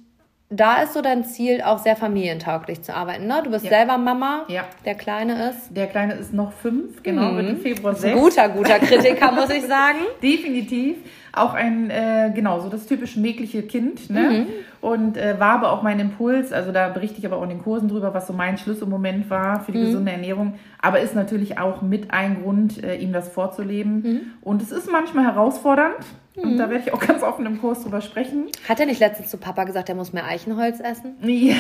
[0.49, 3.25] da ist so dein Ziel, auch sehr familientauglich zu arbeiten.
[3.27, 3.41] Ne?
[3.43, 3.71] Du bist ja.
[3.71, 4.45] selber Mama.
[4.49, 4.65] Ja.
[4.85, 5.75] Der Kleine ist?
[5.75, 7.37] Der Kleine ist noch fünf, genau, mhm.
[7.37, 8.19] wird im Februar sechs.
[8.19, 9.99] Guter, guter Kritiker, muss ich sagen.
[10.21, 10.97] Definitiv
[11.33, 14.09] auch ein, äh, genau, so das typisch mägliche Kind.
[14.09, 14.21] Ne?
[14.21, 14.47] Mhm.
[14.81, 17.61] Und äh, war aber auch mein Impuls, also da berichte ich aber auch in den
[17.61, 19.85] Kursen drüber, was so mein Schlüsselmoment war für die mhm.
[19.85, 20.55] gesunde Ernährung.
[20.81, 24.01] Aber ist natürlich auch mit ein Grund, äh, ihm das vorzuleben.
[24.01, 24.21] Mhm.
[24.41, 26.05] Und es ist manchmal herausfordernd.
[26.37, 26.71] Und da mhm.
[26.71, 28.45] werde ich auch ganz offen im Kurs drüber sprechen.
[28.67, 31.15] Hat er nicht letztens zu Papa gesagt, er muss mehr Eichenholz essen?
[31.21, 31.55] Ja,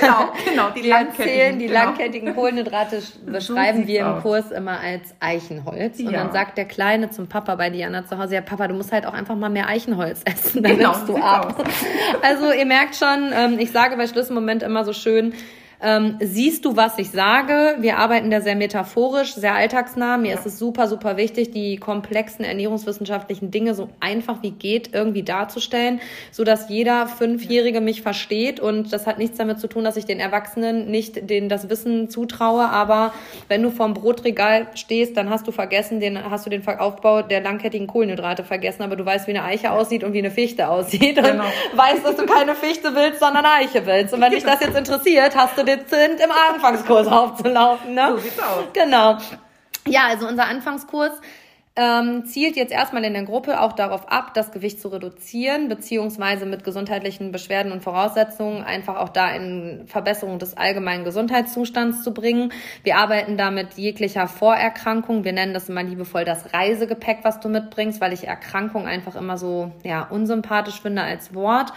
[0.00, 0.70] genau, genau.
[0.70, 1.84] Die, die langkettigen, die genau.
[1.84, 4.22] langkettigen Kohlenhydrate beschreiben so wir im aus.
[4.22, 5.98] Kurs immer als Eichenholz.
[5.98, 6.24] Und ja.
[6.24, 9.01] dann sagt der Kleine zum Papa bei Diana zu Hause, ja Papa, du musst halt
[9.06, 11.56] auch einfach mal mehr Eichenholz essen, dann genau, nimmst du ab.
[11.58, 11.66] Aus.
[12.22, 15.34] Also ihr merkt schon, ähm, ich sage bei Schlüsselmoment immer so schön,
[15.82, 17.76] ähm, siehst du, was ich sage?
[17.80, 20.16] Wir arbeiten da sehr metaphorisch, sehr alltagsnah.
[20.16, 20.38] Mir ja.
[20.38, 26.00] ist es super, super wichtig, die komplexen ernährungswissenschaftlichen Dinge so einfach wie geht irgendwie darzustellen,
[26.30, 28.60] so dass jeder Fünfjährige mich versteht.
[28.60, 32.08] Und das hat nichts damit zu tun, dass ich den Erwachsenen nicht den, das Wissen
[32.08, 32.68] zutraue.
[32.68, 33.12] Aber
[33.48, 37.40] wenn du vorm Brotregal stehst, dann hast du vergessen, den, hast du den Aufbau der
[37.40, 38.82] langkettigen Kohlenhydrate vergessen.
[38.82, 41.18] Aber du weißt, wie eine Eiche aussieht und wie eine Fichte aussieht.
[41.18, 41.44] Und genau.
[41.74, 44.14] weißt, dass du keine Fichte willst, sondern eine Eiche willst.
[44.14, 47.94] Und wenn dich das jetzt interessiert, hast du den sind, im Anfangskurs aufzulaufen.
[47.94, 48.08] Ne?
[48.12, 48.64] So sieht's aus.
[48.72, 49.18] Genau.
[49.86, 51.12] Ja, also unser Anfangskurs
[51.74, 56.44] ähm, zielt jetzt erstmal in der Gruppe auch darauf ab, das Gewicht zu reduzieren, beziehungsweise
[56.44, 62.52] mit gesundheitlichen Beschwerden und Voraussetzungen einfach auch da in Verbesserung des allgemeinen Gesundheitszustands zu bringen.
[62.82, 65.24] Wir arbeiten da mit jeglicher Vorerkrankung.
[65.24, 69.38] Wir nennen das immer liebevoll das Reisegepäck, was du mitbringst, weil ich Erkrankung einfach immer
[69.38, 71.72] so ja unsympathisch finde als Wort.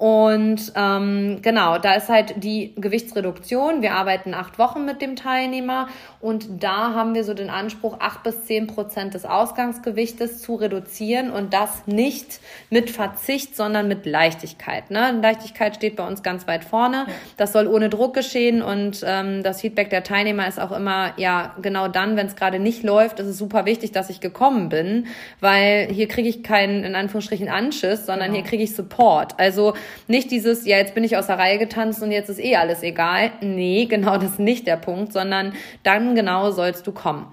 [0.00, 3.82] Und ähm, genau, da ist halt die Gewichtsreduktion.
[3.82, 5.88] Wir arbeiten acht Wochen mit dem Teilnehmer
[6.20, 11.30] und da haben wir so den Anspruch, acht bis zehn Prozent des Ausgangsgewichtes zu reduzieren
[11.30, 14.90] und das nicht mit Verzicht, sondern mit Leichtigkeit.
[14.90, 15.18] Ne?
[15.20, 17.04] Leichtigkeit steht bei uns ganz weit vorne.
[17.36, 21.54] Das soll ohne Druck geschehen und ähm, das Feedback der Teilnehmer ist auch immer, ja,
[21.60, 25.08] genau dann, wenn es gerade nicht läuft, ist es super wichtig, dass ich gekommen bin,
[25.40, 28.36] weil hier kriege ich keinen, in Anführungsstrichen, Anschiss, sondern genau.
[28.36, 29.34] hier kriege ich Support.
[29.38, 29.74] Also
[30.06, 32.82] nicht dieses, ja, jetzt bin ich aus der Reihe getanzt und jetzt ist eh alles
[32.82, 33.32] egal.
[33.40, 37.26] Nee, genau das ist nicht der Punkt, sondern dann genau sollst du kommen.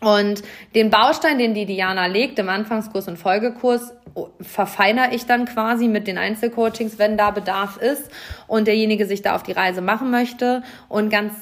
[0.00, 0.42] Und
[0.74, 3.94] den Baustein, den die Diana legt im Anfangskurs und Folgekurs,
[4.40, 8.10] verfeinere ich dann quasi mit den Einzelcoachings, wenn da Bedarf ist
[8.46, 10.62] und derjenige sich da auf die Reise machen möchte.
[10.88, 11.32] Und ganz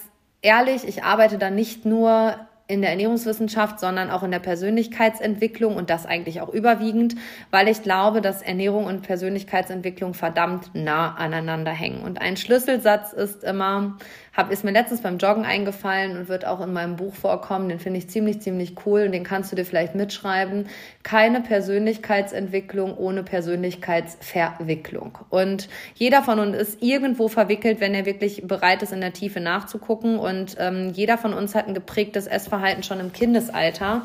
[0.43, 2.37] ehrlich, ich arbeite da nicht nur
[2.71, 7.17] in der Ernährungswissenschaft, sondern auch in der Persönlichkeitsentwicklung und das eigentlich auch überwiegend,
[7.51, 12.03] weil ich glaube, dass Ernährung und Persönlichkeitsentwicklung verdammt nah aneinander hängen.
[12.03, 13.99] Und ein Schlüsselsatz ist immer,
[14.33, 17.69] hab, ist mir letztens beim Joggen eingefallen und wird auch in meinem Buch vorkommen.
[17.69, 20.69] Den finde ich ziemlich, ziemlich cool und den kannst du dir vielleicht mitschreiben.
[21.03, 25.19] Keine Persönlichkeitsentwicklung ohne Persönlichkeitsverwicklung.
[25.31, 29.41] Und jeder von uns ist irgendwo verwickelt, wenn er wirklich bereit ist, in der Tiefe
[29.41, 30.19] nachzugucken.
[30.19, 34.03] Und ähm, jeder von uns hat ein geprägtes Essverhalten schon im Kindesalter.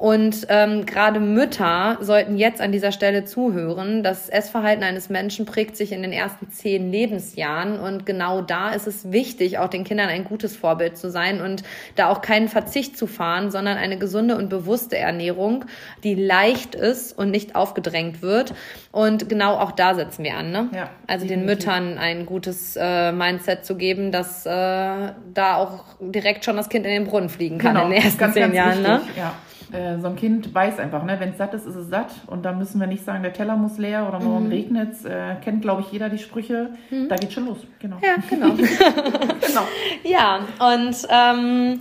[0.00, 4.02] Und ähm, gerade Mütter sollten jetzt an dieser Stelle zuhören.
[4.02, 7.78] Das Essverhalten eines Menschen prägt sich in den ersten zehn Lebensjahren.
[7.78, 11.64] Und genau da ist es wichtig, auch den Kindern ein gutes Vorbild zu sein und
[11.96, 15.66] da auch keinen Verzicht zu fahren, sondern eine gesunde und bewusste Ernährung,
[16.02, 18.54] die leicht ist und nicht aufgedrängt wird.
[18.92, 20.50] Und genau auch da setzen wir an.
[20.50, 20.70] Ne?
[20.74, 26.46] Ja, also den Müttern ein gutes äh, Mindset zu geben, dass äh, da auch direkt
[26.46, 28.54] schon das Kind in den Brunnen fliegen kann genau, in den ersten ganz, zehn ganz
[28.54, 28.82] Jahren.
[28.82, 29.00] Ne?
[29.02, 29.20] Wichtig, ne?
[29.20, 29.34] Ja.
[29.72, 32.12] Äh, so ein Kind weiß einfach, ne, wenn es satt ist, ist es satt.
[32.26, 34.52] Und dann müssen wir nicht sagen, der Teller muss leer oder morgen mhm.
[34.52, 35.04] regnet es.
[35.04, 36.70] Äh, kennt, glaube ich, jeder die Sprüche.
[36.90, 37.08] Mhm.
[37.08, 37.58] Da geht schon los.
[37.78, 37.98] Genau.
[38.02, 38.54] Ja, genau.
[38.54, 39.62] genau.
[40.04, 41.80] Ja, und ähm,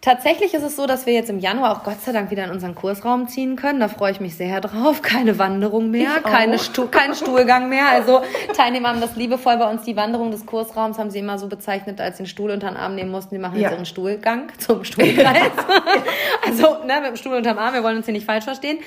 [0.00, 2.50] Tatsächlich ist es so, dass wir jetzt im Januar auch Gott sei Dank wieder in
[2.50, 3.80] unseren Kursraum ziehen können.
[3.80, 5.02] Da freue ich mich sehr drauf.
[5.10, 7.88] Keine Wanderung mehr, keine Stu kein Stuhlgang mehr.
[7.88, 8.22] Also
[8.56, 9.82] Teilnehmer haben das liebevoll bei uns.
[9.82, 12.76] Die Wanderung des Kursraums haben sie immer so bezeichnet, als sie den Stuhl unter den
[12.78, 13.34] Arm nehmen mussten.
[13.34, 13.62] Die machen ja.
[13.62, 15.50] jetzt ihren Stuhlgang zum Stuhlkreis.
[16.46, 17.74] also ne, mit dem Stuhl unter dem Arm.
[17.74, 18.78] Wir wollen uns hier nicht falsch verstehen.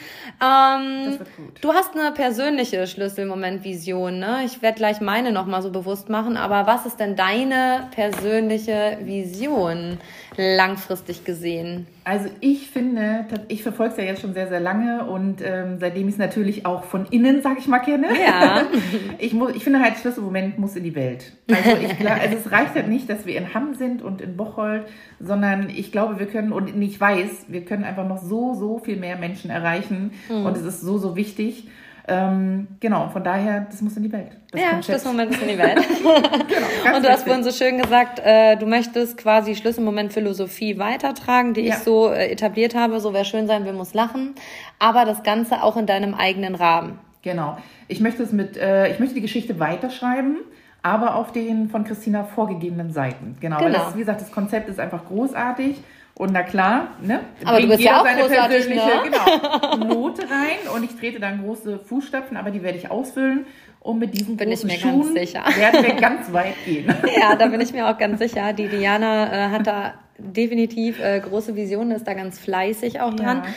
[0.42, 1.20] Ähm,
[1.62, 4.18] du hast eine persönliche Schlüsselmoment-Vision.
[4.18, 4.42] Ne?
[4.46, 6.38] Ich werde gleich meine nochmal so bewusst machen.
[6.38, 10.00] Aber was ist denn deine persönliche Vision
[10.38, 11.24] langfristig?
[11.26, 11.88] gesehen?
[12.04, 16.08] Also ich finde, ich verfolge es ja jetzt schon sehr, sehr lange und ähm, seitdem
[16.08, 18.08] ich es natürlich auch von innen, sag ich mal, kenne.
[18.20, 18.64] Ja.
[19.20, 21.34] ich, muss, ich finde halt, Schlüsselmoment muss in die Welt.
[21.50, 24.86] Also, ich, also es reicht halt nicht, dass wir in Hamm sind und in Bocholt,
[25.20, 28.98] sondern ich glaube, wir können, und ich weiß, wir können einfach noch so, so viel
[28.98, 30.46] mehr Menschen erreichen mhm.
[30.46, 31.68] und es ist so, so wichtig.
[32.08, 34.32] Ähm, genau, von daher, das muss in die Welt.
[34.52, 35.78] Das ja, Schlüsselmoment muss in die Welt.
[36.04, 41.54] genau, und du hast vorhin so schön gesagt, äh, du möchtest quasi Schlüsselmoment Philosophie weitertragen,
[41.54, 41.76] die ja.
[41.76, 43.00] ich so äh, etabliert habe.
[43.00, 44.36] So wer schön sein will, muss lachen.
[44.80, 47.00] Aber das Ganze auch in deinem eigenen Rahmen.
[47.22, 47.58] Genau.
[47.88, 50.38] Ich möchte es mit, äh, ich möchte die Geschichte weiterschreiben
[50.84, 53.38] aber auf den von Christina vorgegebenen Seiten.
[53.40, 53.68] Genau, genau.
[53.68, 55.78] Weil das, wie gesagt, das Konzept ist einfach großartig
[56.16, 57.22] und na klar, ne?
[57.44, 59.02] Aber du bist ja auch seine persönliche ne?
[59.04, 63.46] genau, Note rein und ich trete dann große Fußstapfen, aber die werde ich ausfüllen.
[63.80, 65.44] Und mit diesen bin ich mir Schuhen ganz sicher.
[65.58, 66.94] werden wir ganz weit gehen.
[67.20, 68.54] Ja, da bin ich mir auch ganz sicher.
[68.54, 73.44] Die Diana äh, hat da definitiv äh, große Visionen, ist da ganz fleißig auch dran.
[73.44, 73.50] Ja.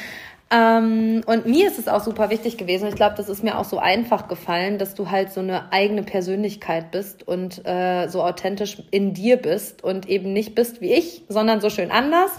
[0.49, 2.89] Ähm, und mir ist es auch super wichtig gewesen.
[2.89, 6.05] Ich glaube, das ist mir auch so einfach gefallen, dass du halt so eine eigene
[6.05, 11.25] Persönlichkeit bist und äh, so authentisch in dir bist und eben nicht bist wie ich,
[11.29, 12.31] sondern so schön anders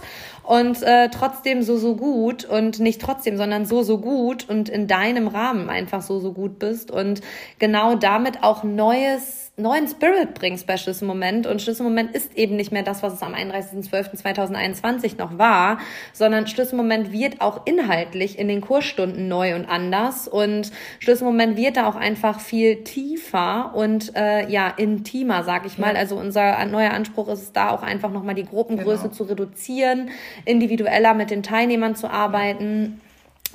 [0.44, 4.88] und äh, trotzdem so, so gut und nicht trotzdem, sondern so, so gut und in
[4.88, 7.20] deinem Rahmen einfach so, so gut bist und
[7.60, 11.48] genau damit auch Neues neuen Spirit bringst bei Schlüsselmoment.
[11.48, 15.80] Und Schlüsselmoment ist eben nicht mehr das, was es am 31.12.2021 noch war,
[16.14, 20.28] sondern Schlüsselmoment wird auch inhaltlich in den Kursstunden neu und anders.
[20.28, 25.96] Und Schlüsselmoment wird da auch einfach viel tiefer und äh, ja, intimer, sag ich mal.
[25.96, 26.02] Ja.
[26.02, 29.14] Also unser neuer Anspruch ist es da auch einfach nochmal die Gruppengröße genau.
[29.16, 30.12] zu reduzieren,
[30.46, 33.02] individueller mit den Teilnehmern zu arbeiten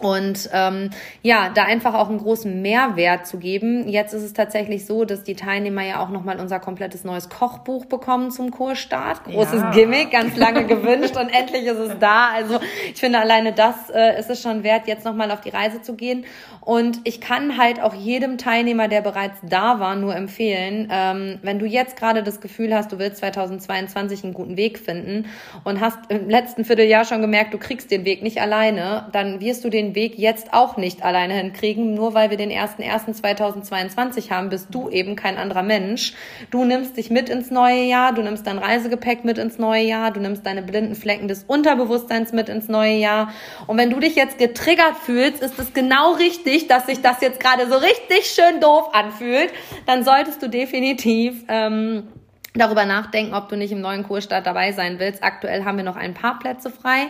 [0.03, 0.91] und ähm,
[1.23, 3.89] ja, da einfach auch einen großen Mehrwert zu geben.
[3.89, 7.87] Jetzt ist es tatsächlich so, dass die Teilnehmer ja auch nochmal unser komplettes neues Kochbuch
[7.87, 9.25] bekommen zum Kursstart.
[9.25, 9.71] Großes ja.
[9.71, 12.31] Gimmick, ganz lange gewünscht und endlich ist es da.
[12.35, 12.59] Also
[12.93, 15.95] ich finde alleine das äh, ist es schon wert, jetzt nochmal auf die Reise zu
[15.95, 16.25] gehen.
[16.61, 21.59] Und ich kann halt auch jedem Teilnehmer, der bereits da war, nur empfehlen, ähm, wenn
[21.59, 25.27] du jetzt gerade das Gefühl hast, du willst 2022 einen guten Weg finden
[25.65, 29.65] und hast im letzten Vierteljahr schon gemerkt, du kriegst den Weg nicht alleine, dann wirst
[29.65, 31.95] du den den Weg jetzt auch nicht alleine hinkriegen.
[31.95, 36.15] Nur weil wir den 1.1.2022 haben, bist du eben kein anderer Mensch.
[36.51, 40.11] Du nimmst dich mit ins neue Jahr, du nimmst dein Reisegepäck mit ins neue Jahr,
[40.11, 43.33] du nimmst deine blinden Flecken des Unterbewusstseins mit ins neue Jahr.
[43.67, 47.41] Und wenn du dich jetzt getriggert fühlst, ist es genau richtig, dass sich das jetzt
[47.41, 49.51] gerade so richtig schön doof anfühlt.
[49.87, 52.09] Dann solltest du definitiv ähm,
[52.55, 55.23] darüber nachdenken, ob du nicht im neuen Kurstart dabei sein willst.
[55.23, 57.09] Aktuell haben wir noch ein paar Plätze frei.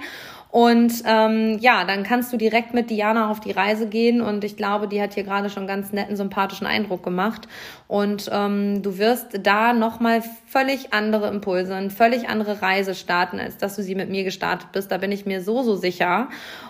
[0.53, 4.55] Und ähm, ja, dann kannst du direkt mit Diana auf die Reise gehen und ich
[4.55, 7.49] glaube, die hat hier gerade schon ganz netten, sympathischen Eindruck gemacht.
[7.89, 13.57] Und ähm, du wirst da nochmal völlig andere Impulse, eine völlig andere Reise starten, als
[13.57, 14.93] dass du sie mit mir gestartet bist.
[14.93, 16.29] Da bin ich mir so, so sicher.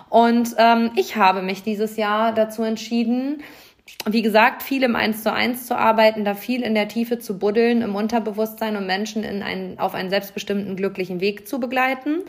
[0.09, 3.43] Und ähm, ich habe mich dieses Jahr dazu entschieden,
[4.05, 7.37] wie gesagt, viel im Eins zu eins zu arbeiten, da viel in der Tiefe zu
[7.37, 12.21] buddeln, im Unterbewusstsein und Menschen in einen, auf einen selbstbestimmten glücklichen Weg zu begleiten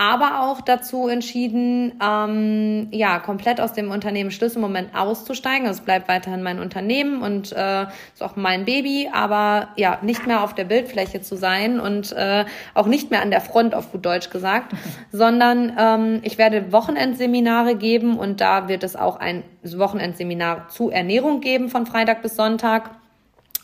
[0.00, 5.66] aber auch dazu entschieden, ähm, ja, komplett aus dem Unternehmen Schlüsselmoment auszusteigen.
[5.66, 10.24] Also es bleibt weiterhin mein Unternehmen und äh, ist auch mein Baby, aber ja, nicht
[10.24, 13.90] mehr auf der Bildfläche zu sein und äh, auch nicht mehr an der Front, auf
[13.90, 14.72] gut Deutsch gesagt,
[15.10, 21.40] sondern ähm, ich werde Wochenendseminare geben und da wird es auch ein Wochenendseminar zu Ernährung
[21.40, 22.92] geben von Freitag bis Sonntag.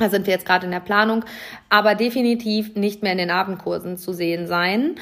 [0.00, 1.24] Da sind wir jetzt gerade in der Planung,
[1.68, 4.96] aber definitiv nicht mehr in den Abendkursen zu sehen sein.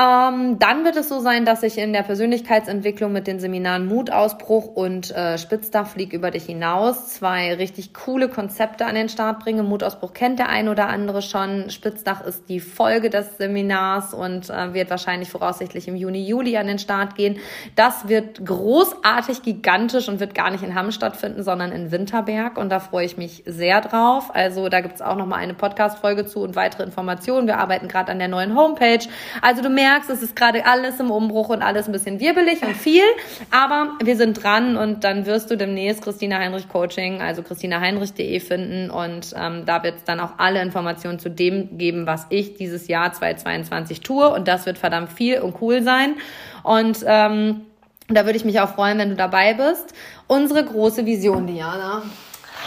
[0.00, 4.64] Ähm, dann wird es so sein, dass ich in der Persönlichkeitsentwicklung mit den Seminaren Mutausbruch
[4.64, 9.62] und äh, Spitzdach flieg über dich hinaus zwei richtig coole Konzepte an den Start bringe.
[9.62, 11.68] Mutausbruch kennt der ein oder andere schon.
[11.68, 16.68] Spitzdach ist die Folge des Seminars und äh, wird wahrscheinlich voraussichtlich im Juni, Juli an
[16.68, 17.36] den Start gehen.
[17.76, 22.70] Das wird großartig, gigantisch und wird gar nicht in Hamm stattfinden, sondern in Winterberg und
[22.70, 24.34] da freue ich mich sehr drauf.
[24.34, 27.46] Also da gibt's auch nochmal eine Podcast-Folge zu und weitere Informationen.
[27.46, 29.06] Wir arbeiten gerade an der neuen Homepage.
[29.42, 32.62] Also du merkst, merkst, es ist gerade alles im Umbruch und alles ein bisschen wirbelig
[32.62, 33.02] und viel,
[33.50, 38.90] aber wir sind dran und dann wirst du demnächst Christina Heinrich Coaching, also christinaheinrich.de finden
[38.90, 42.86] und ähm, da wird es dann auch alle Informationen zu dem geben, was ich dieses
[42.86, 46.14] Jahr 2022 tue und das wird verdammt viel und cool sein
[46.62, 47.62] und ähm,
[48.06, 49.92] da würde ich mich auch freuen, wenn du dabei bist.
[50.28, 52.02] Unsere große Vision, Diana.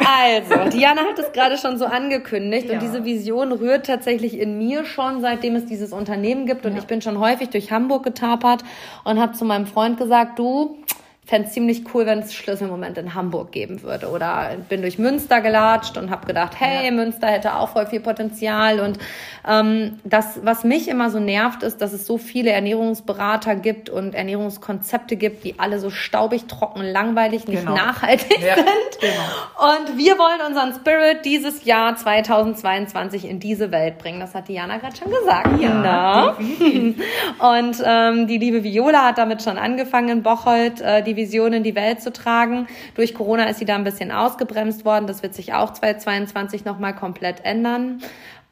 [0.05, 2.75] Also, Diana hat es gerade schon so angekündigt ja.
[2.75, 6.79] und diese Vision rührt tatsächlich in mir schon, seitdem es dieses Unternehmen gibt und ja.
[6.79, 8.63] ich bin schon häufig durch Hamburg getapert
[9.05, 10.77] und habe zu meinem Freund gesagt, du,
[11.25, 14.11] fände es ziemlich cool, wenn es Schlüsselmoment in Hamburg geben würde.
[14.11, 16.91] Oder bin durch Münster gelatscht und habe gedacht, hey, ja.
[16.91, 18.81] Münster hätte auch voll viel Potenzial.
[18.81, 18.99] Und
[19.45, 25.17] das, was mich immer so nervt, ist, dass es so viele Ernährungsberater gibt und Ernährungskonzepte
[25.17, 27.75] gibt, die alle so staubig, trocken, langweilig, nicht genau.
[27.75, 28.67] nachhaltig ja, sind.
[29.01, 29.75] Genau.
[29.75, 34.21] Und wir wollen unseren Spirit dieses Jahr 2022 in diese Welt bringen.
[34.21, 35.61] Das hat Diana gerade schon gesagt.
[35.61, 36.37] Ja?
[36.39, 40.81] Und ähm, die liebe Viola hat damit schon angefangen in Bocholt.
[40.81, 42.69] Äh, die Vision in die Welt zu tragen.
[42.95, 45.07] Durch Corona ist sie da ein bisschen ausgebremst worden.
[45.09, 48.01] Das wird sich auch 2022 nochmal komplett ändern.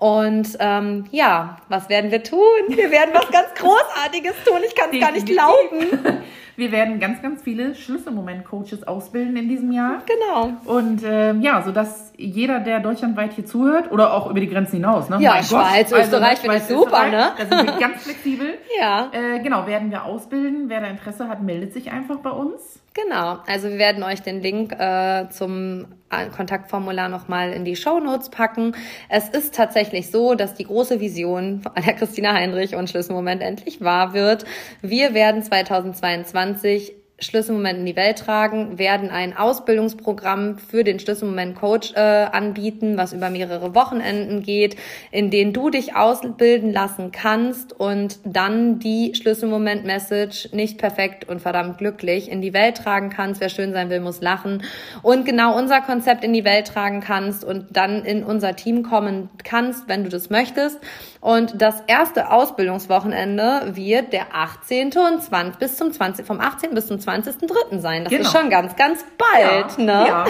[0.01, 2.41] Und ähm, ja, was werden wir tun?
[2.69, 4.61] Wir werden was ganz Großartiges tun.
[4.67, 6.23] Ich kann es gar nicht glauben.
[6.57, 10.03] Wir werden ganz, ganz viele Schlüsselmoment-Coaches ausbilden in diesem Jahr.
[10.05, 10.53] Genau.
[10.67, 15.09] Und ähm, ja, sodass jeder, der deutschlandweit hier zuhört oder auch über die Grenzen hinaus,
[15.09, 15.17] ne?
[15.21, 17.33] Ja, mein Schweiz, Gott, Österreich also, finde ich super, Österreich, ne?
[17.39, 18.59] Da sind wir ganz flexibel.
[18.79, 19.11] ja.
[19.11, 20.69] Äh, genau, werden wir ausbilden.
[20.69, 22.81] Wer da Interesse hat, meldet sich einfach bei uns.
[22.93, 28.01] Genau, also wir werden euch den Link äh, zum äh, Kontaktformular nochmal in die Show
[28.01, 28.75] Notes packen.
[29.09, 33.81] Es ist tatsächlich so, dass die große Vision von der Christina Heinrich und Schlüsselmoment endlich
[33.81, 34.45] wahr wird.
[34.83, 41.93] Wir werden 2022 Schlüsselmoment in die Welt tragen, werden ein Ausbildungsprogramm für den Schlüsselmoment Coach
[41.95, 44.77] äh, anbieten, was über mehrere Wochenenden geht,
[45.11, 51.41] in denen du dich ausbilden lassen kannst und dann die Schlüsselmoment Message nicht perfekt und
[51.41, 53.41] verdammt glücklich in die Welt tragen kannst.
[53.41, 54.63] Wer schön sein will, muss lachen
[55.03, 59.29] und genau unser Konzept in die Welt tragen kannst und dann in unser Team kommen
[59.45, 60.81] kannst, wenn du das möchtest.
[61.21, 64.87] Und das erste Ausbildungswochenende wird der 18.
[64.87, 66.73] und 20 bis zum 20 vom 18.
[66.73, 67.81] bis zum 20 20.03.
[67.81, 68.05] sein.
[68.05, 68.25] Das genau.
[68.25, 70.07] ist schon ganz, ganz bald, ja, ne?
[70.07, 70.25] Ja.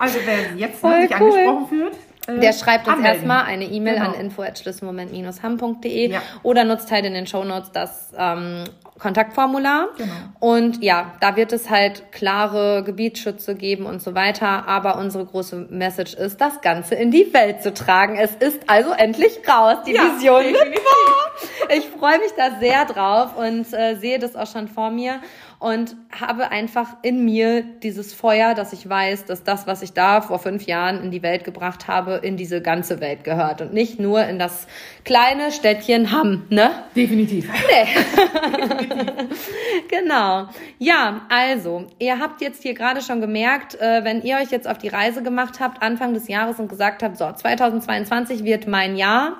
[0.00, 1.30] Also wer jetzt noch sich cool.
[1.30, 1.92] angesprochen fühlt,
[2.28, 3.16] äh, der schreibt uns anmelden.
[3.16, 4.10] erstmal eine E-Mail genau.
[4.10, 6.22] an info@schlüsselmoment-ham.de ja.
[6.42, 8.64] oder nutzt halt in den Shownotes das ähm,
[8.98, 9.88] Kontaktformular.
[9.96, 10.12] Genau.
[10.40, 14.68] Und ja, da wird es halt klare Gebietsschütze geben und so weiter.
[14.68, 18.16] Aber unsere große Message ist, das Ganze in die Welt zu tragen.
[18.16, 19.78] Es ist also endlich raus.
[19.86, 21.28] Die ja, Vision wird wahr.
[21.76, 25.20] Ich freue mich da sehr drauf und äh, sehe das auch schon vor mir.
[25.58, 30.20] Und habe einfach in mir dieses Feuer, dass ich weiß, dass das, was ich da
[30.20, 33.98] vor fünf Jahren in die Welt gebracht habe, in diese ganze Welt gehört und nicht
[33.98, 34.68] nur in das
[35.04, 36.70] kleine Städtchen Hamm, ne?
[36.94, 37.50] Definitiv.
[37.68, 37.88] Nee.
[39.88, 40.48] genau.
[40.78, 44.78] Ja, also, ihr habt jetzt hier gerade schon gemerkt, äh, wenn ihr euch jetzt auf
[44.78, 49.38] die Reise gemacht habt, Anfang des Jahres und gesagt habt, so, 2022 wird mein Jahr,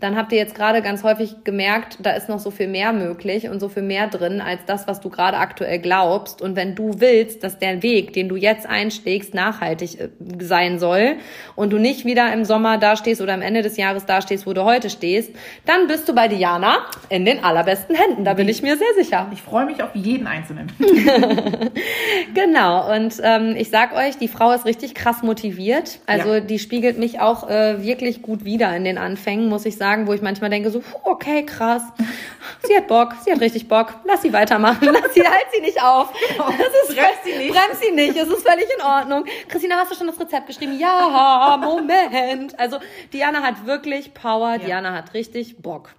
[0.00, 3.48] dann habt ihr jetzt gerade ganz häufig gemerkt, da ist noch so viel mehr möglich
[3.48, 6.42] und so viel mehr drin als das, was du gerade aktuell glaubst.
[6.42, 10.08] Und wenn du willst, dass der Weg, den du jetzt einschlägst, nachhaltig äh,
[10.40, 11.16] sein soll
[11.54, 14.64] und du nicht wieder im Sommer dastehst oder am Ende des Jahres dastehst, wo du
[14.64, 15.30] heute stehst,
[15.64, 18.24] dann bist du bei Diana in den allerbesten Händen.
[18.24, 19.28] Da bin ich mir sehr sicher.
[19.32, 20.70] Ich freue mich auf jeden Einzelnen.
[22.34, 22.92] genau.
[22.92, 26.00] Und ähm, ich sag euch, die Frau ist richtig krass motiviert.
[26.06, 26.40] Also ja.
[26.40, 30.06] die spiegelt mich auch äh, wirklich gut wieder in den Anfängen, muss ich sagen sagen,
[30.06, 31.82] wo ich manchmal denke, so, okay, krass.
[32.66, 33.94] Sie hat Bock, sie hat richtig Bock.
[34.04, 34.88] Lass sie weitermachen.
[34.92, 36.12] Lass sie, halt sie nicht auf.
[36.28, 36.48] Genau.
[36.48, 37.54] Das ist, bremst sie nicht.
[37.54, 38.16] Bremst sie nicht.
[38.16, 39.24] Es ist völlig in Ordnung.
[39.48, 40.78] Christina, hast du schon das Rezept geschrieben?
[40.78, 42.58] Ja, Moment.
[42.58, 42.78] Also,
[43.12, 44.52] Diana hat wirklich Power.
[44.52, 44.58] Ja.
[44.58, 45.90] Diana hat richtig Bock.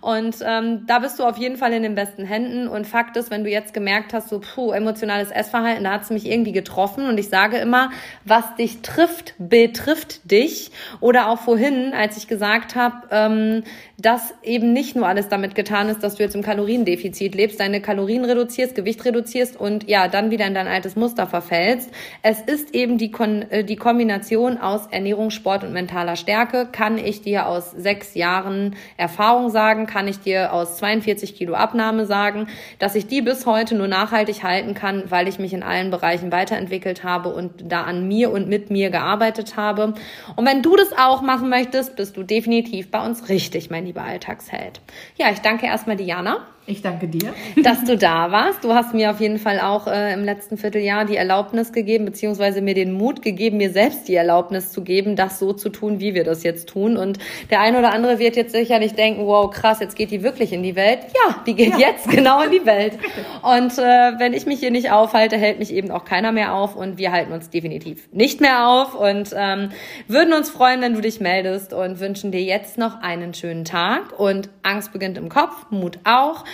[0.00, 2.68] Und ähm, da bist du auf jeden Fall in den besten Händen.
[2.68, 6.10] Und Fakt ist, wenn du jetzt gemerkt hast, so, puh, emotionales Essverhalten, da hat es
[6.10, 7.06] mich irgendwie getroffen.
[7.06, 7.90] Und ich sage immer,
[8.24, 10.70] was dich trifft, betrifft dich.
[11.00, 13.64] Oder auch vorhin, als ich gesagt habe, ähm, ähm,
[14.02, 17.80] dass eben nicht nur alles damit getan ist, dass du jetzt im Kaloriendefizit lebst, deine
[17.80, 21.88] Kalorien reduzierst, Gewicht reduzierst und ja, dann wieder in dein altes Muster verfällst.
[22.22, 26.68] Es ist eben die, Kon äh, die Kombination aus Ernährung, Sport und mentaler Stärke.
[26.70, 32.04] Kann ich dir aus sechs Jahren Erfahrung sagen, kann ich dir aus 42 Kilo Abnahme
[32.04, 32.48] sagen,
[32.80, 36.32] dass ich die bis heute nur nachhaltig halten kann, weil ich mich in allen Bereichen
[36.32, 39.94] weiterentwickelt habe und da an mir und mit mir gearbeitet habe.
[40.34, 44.02] Und wenn du das auch machen möchtest, bist du definitiv bei uns richtig, mein lieber
[44.02, 44.80] Alltagsheld.
[45.16, 46.46] Ja, ich danke erstmal Diana.
[46.64, 48.62] Ich danke dir, dass du da warst.
[48.62, 52.62] Du hast mir auf jeden Fall auch äh, im letzten Vierteljahr die Erlaubnis gegeben, beziehungsweise
[52.62, 56.14] mir den Mut gegeben, mir selbst die Erlaubnis zu geben, das so zu tun, wie
[56.14, 56.96] wir das jetzt tun.
[56.96, 57.18] Und
[57.50, 60.62] der eine oder andere wird jetzt sicherlich denken, wow, krass, jetzt geht die wirklich in
[60.62, 61.00] die Welt.
[61.26, 61.78] Ja, die geht ja.
[61.78, 62.96] jetzt genau in die Welt.
[63.42, 66.76] Und äh, wenn ich mich hier nicht aufhalte, hält mich eben auch keiner mehr auf.
[66.76, 69.70] Und wir halten uns definitiv nicht mehr auf und ähm,
[70.06, 74.18] würden uns freuen, wenn du dich meldest und wünschen dir jetzt noch einen schönen Tag.
[74.18, 76.44] Und Angst beginnt im Kopf, Mut auch.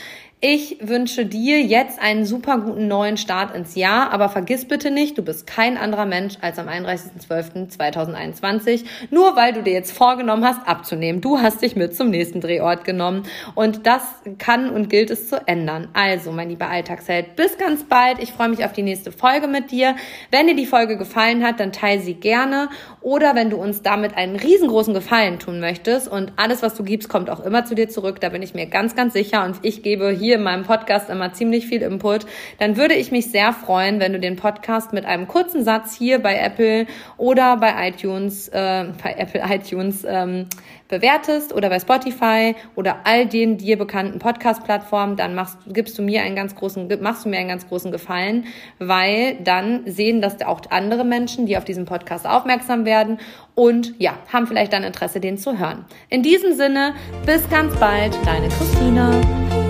[0.40, 5.18] Ich wünsche dir jetzt einen super guten neuen Start ins Jahr, aber vergiss bitte nicht,
[5.18, 10.64] du bist kein anderer Mensch als am 31.12.2021, nur weil du dir jetzt vorgenommen hast,
[10.64, 11.20] abzunehmen.
[11.20, 13.24] Du hast dich mit zum nächsten Drehort genommen
[13.56, 14.02] und das
[14.38, 15.88] kann und gilt es zu ändern.
[15.92, 18.22] Also, mein lieber Alltagsheld, bis ganz bald.
[18.22, 19.96] Ich freue mich auf die nächste Folge mit dir.
[20.30, 22.68] Wenn dir die Folge gefallen hat, dann teile sie gerne
[23.00, 27.08] oder wenn du uns damit einen riesengroßen Gefallen tun möchtest und alles, was du gibst,
[27.08, 29.82] kommt auch immer zu dir zurück, da bin ich mir ganz, ganz sicher und ich
[29.82, 32.26] gebe hier hier in meinem Podcast immer ziemlich viel Input,
[32.58, 36.18] dann würde ich mich sehr freuen, wenn du den Podcast mit einem kurzen Satz hier
[36.18, 40.44] bei Apple oder bei iTunes, äh, bei Apple iTunes ähm,
[40.88, 46.22] bewertest oder bei Spotify oder all den dir bekannten Podcast-Plattformen, dann machst, gibst du mir
[46.22, 48.44] einen ganz großen, machst du mir einen ganz großen Gefallen,
[48.78, 53.18] weil dann sehen das auch andere Menschen, die auf diesen Podcast aufmerksam werden
[53.54, 55.86] und ja, haben vielleicht dann Interesse, den zu hören.
[56.10, 59.67] In diesem Sinne, bis ganz bald, deine Christina.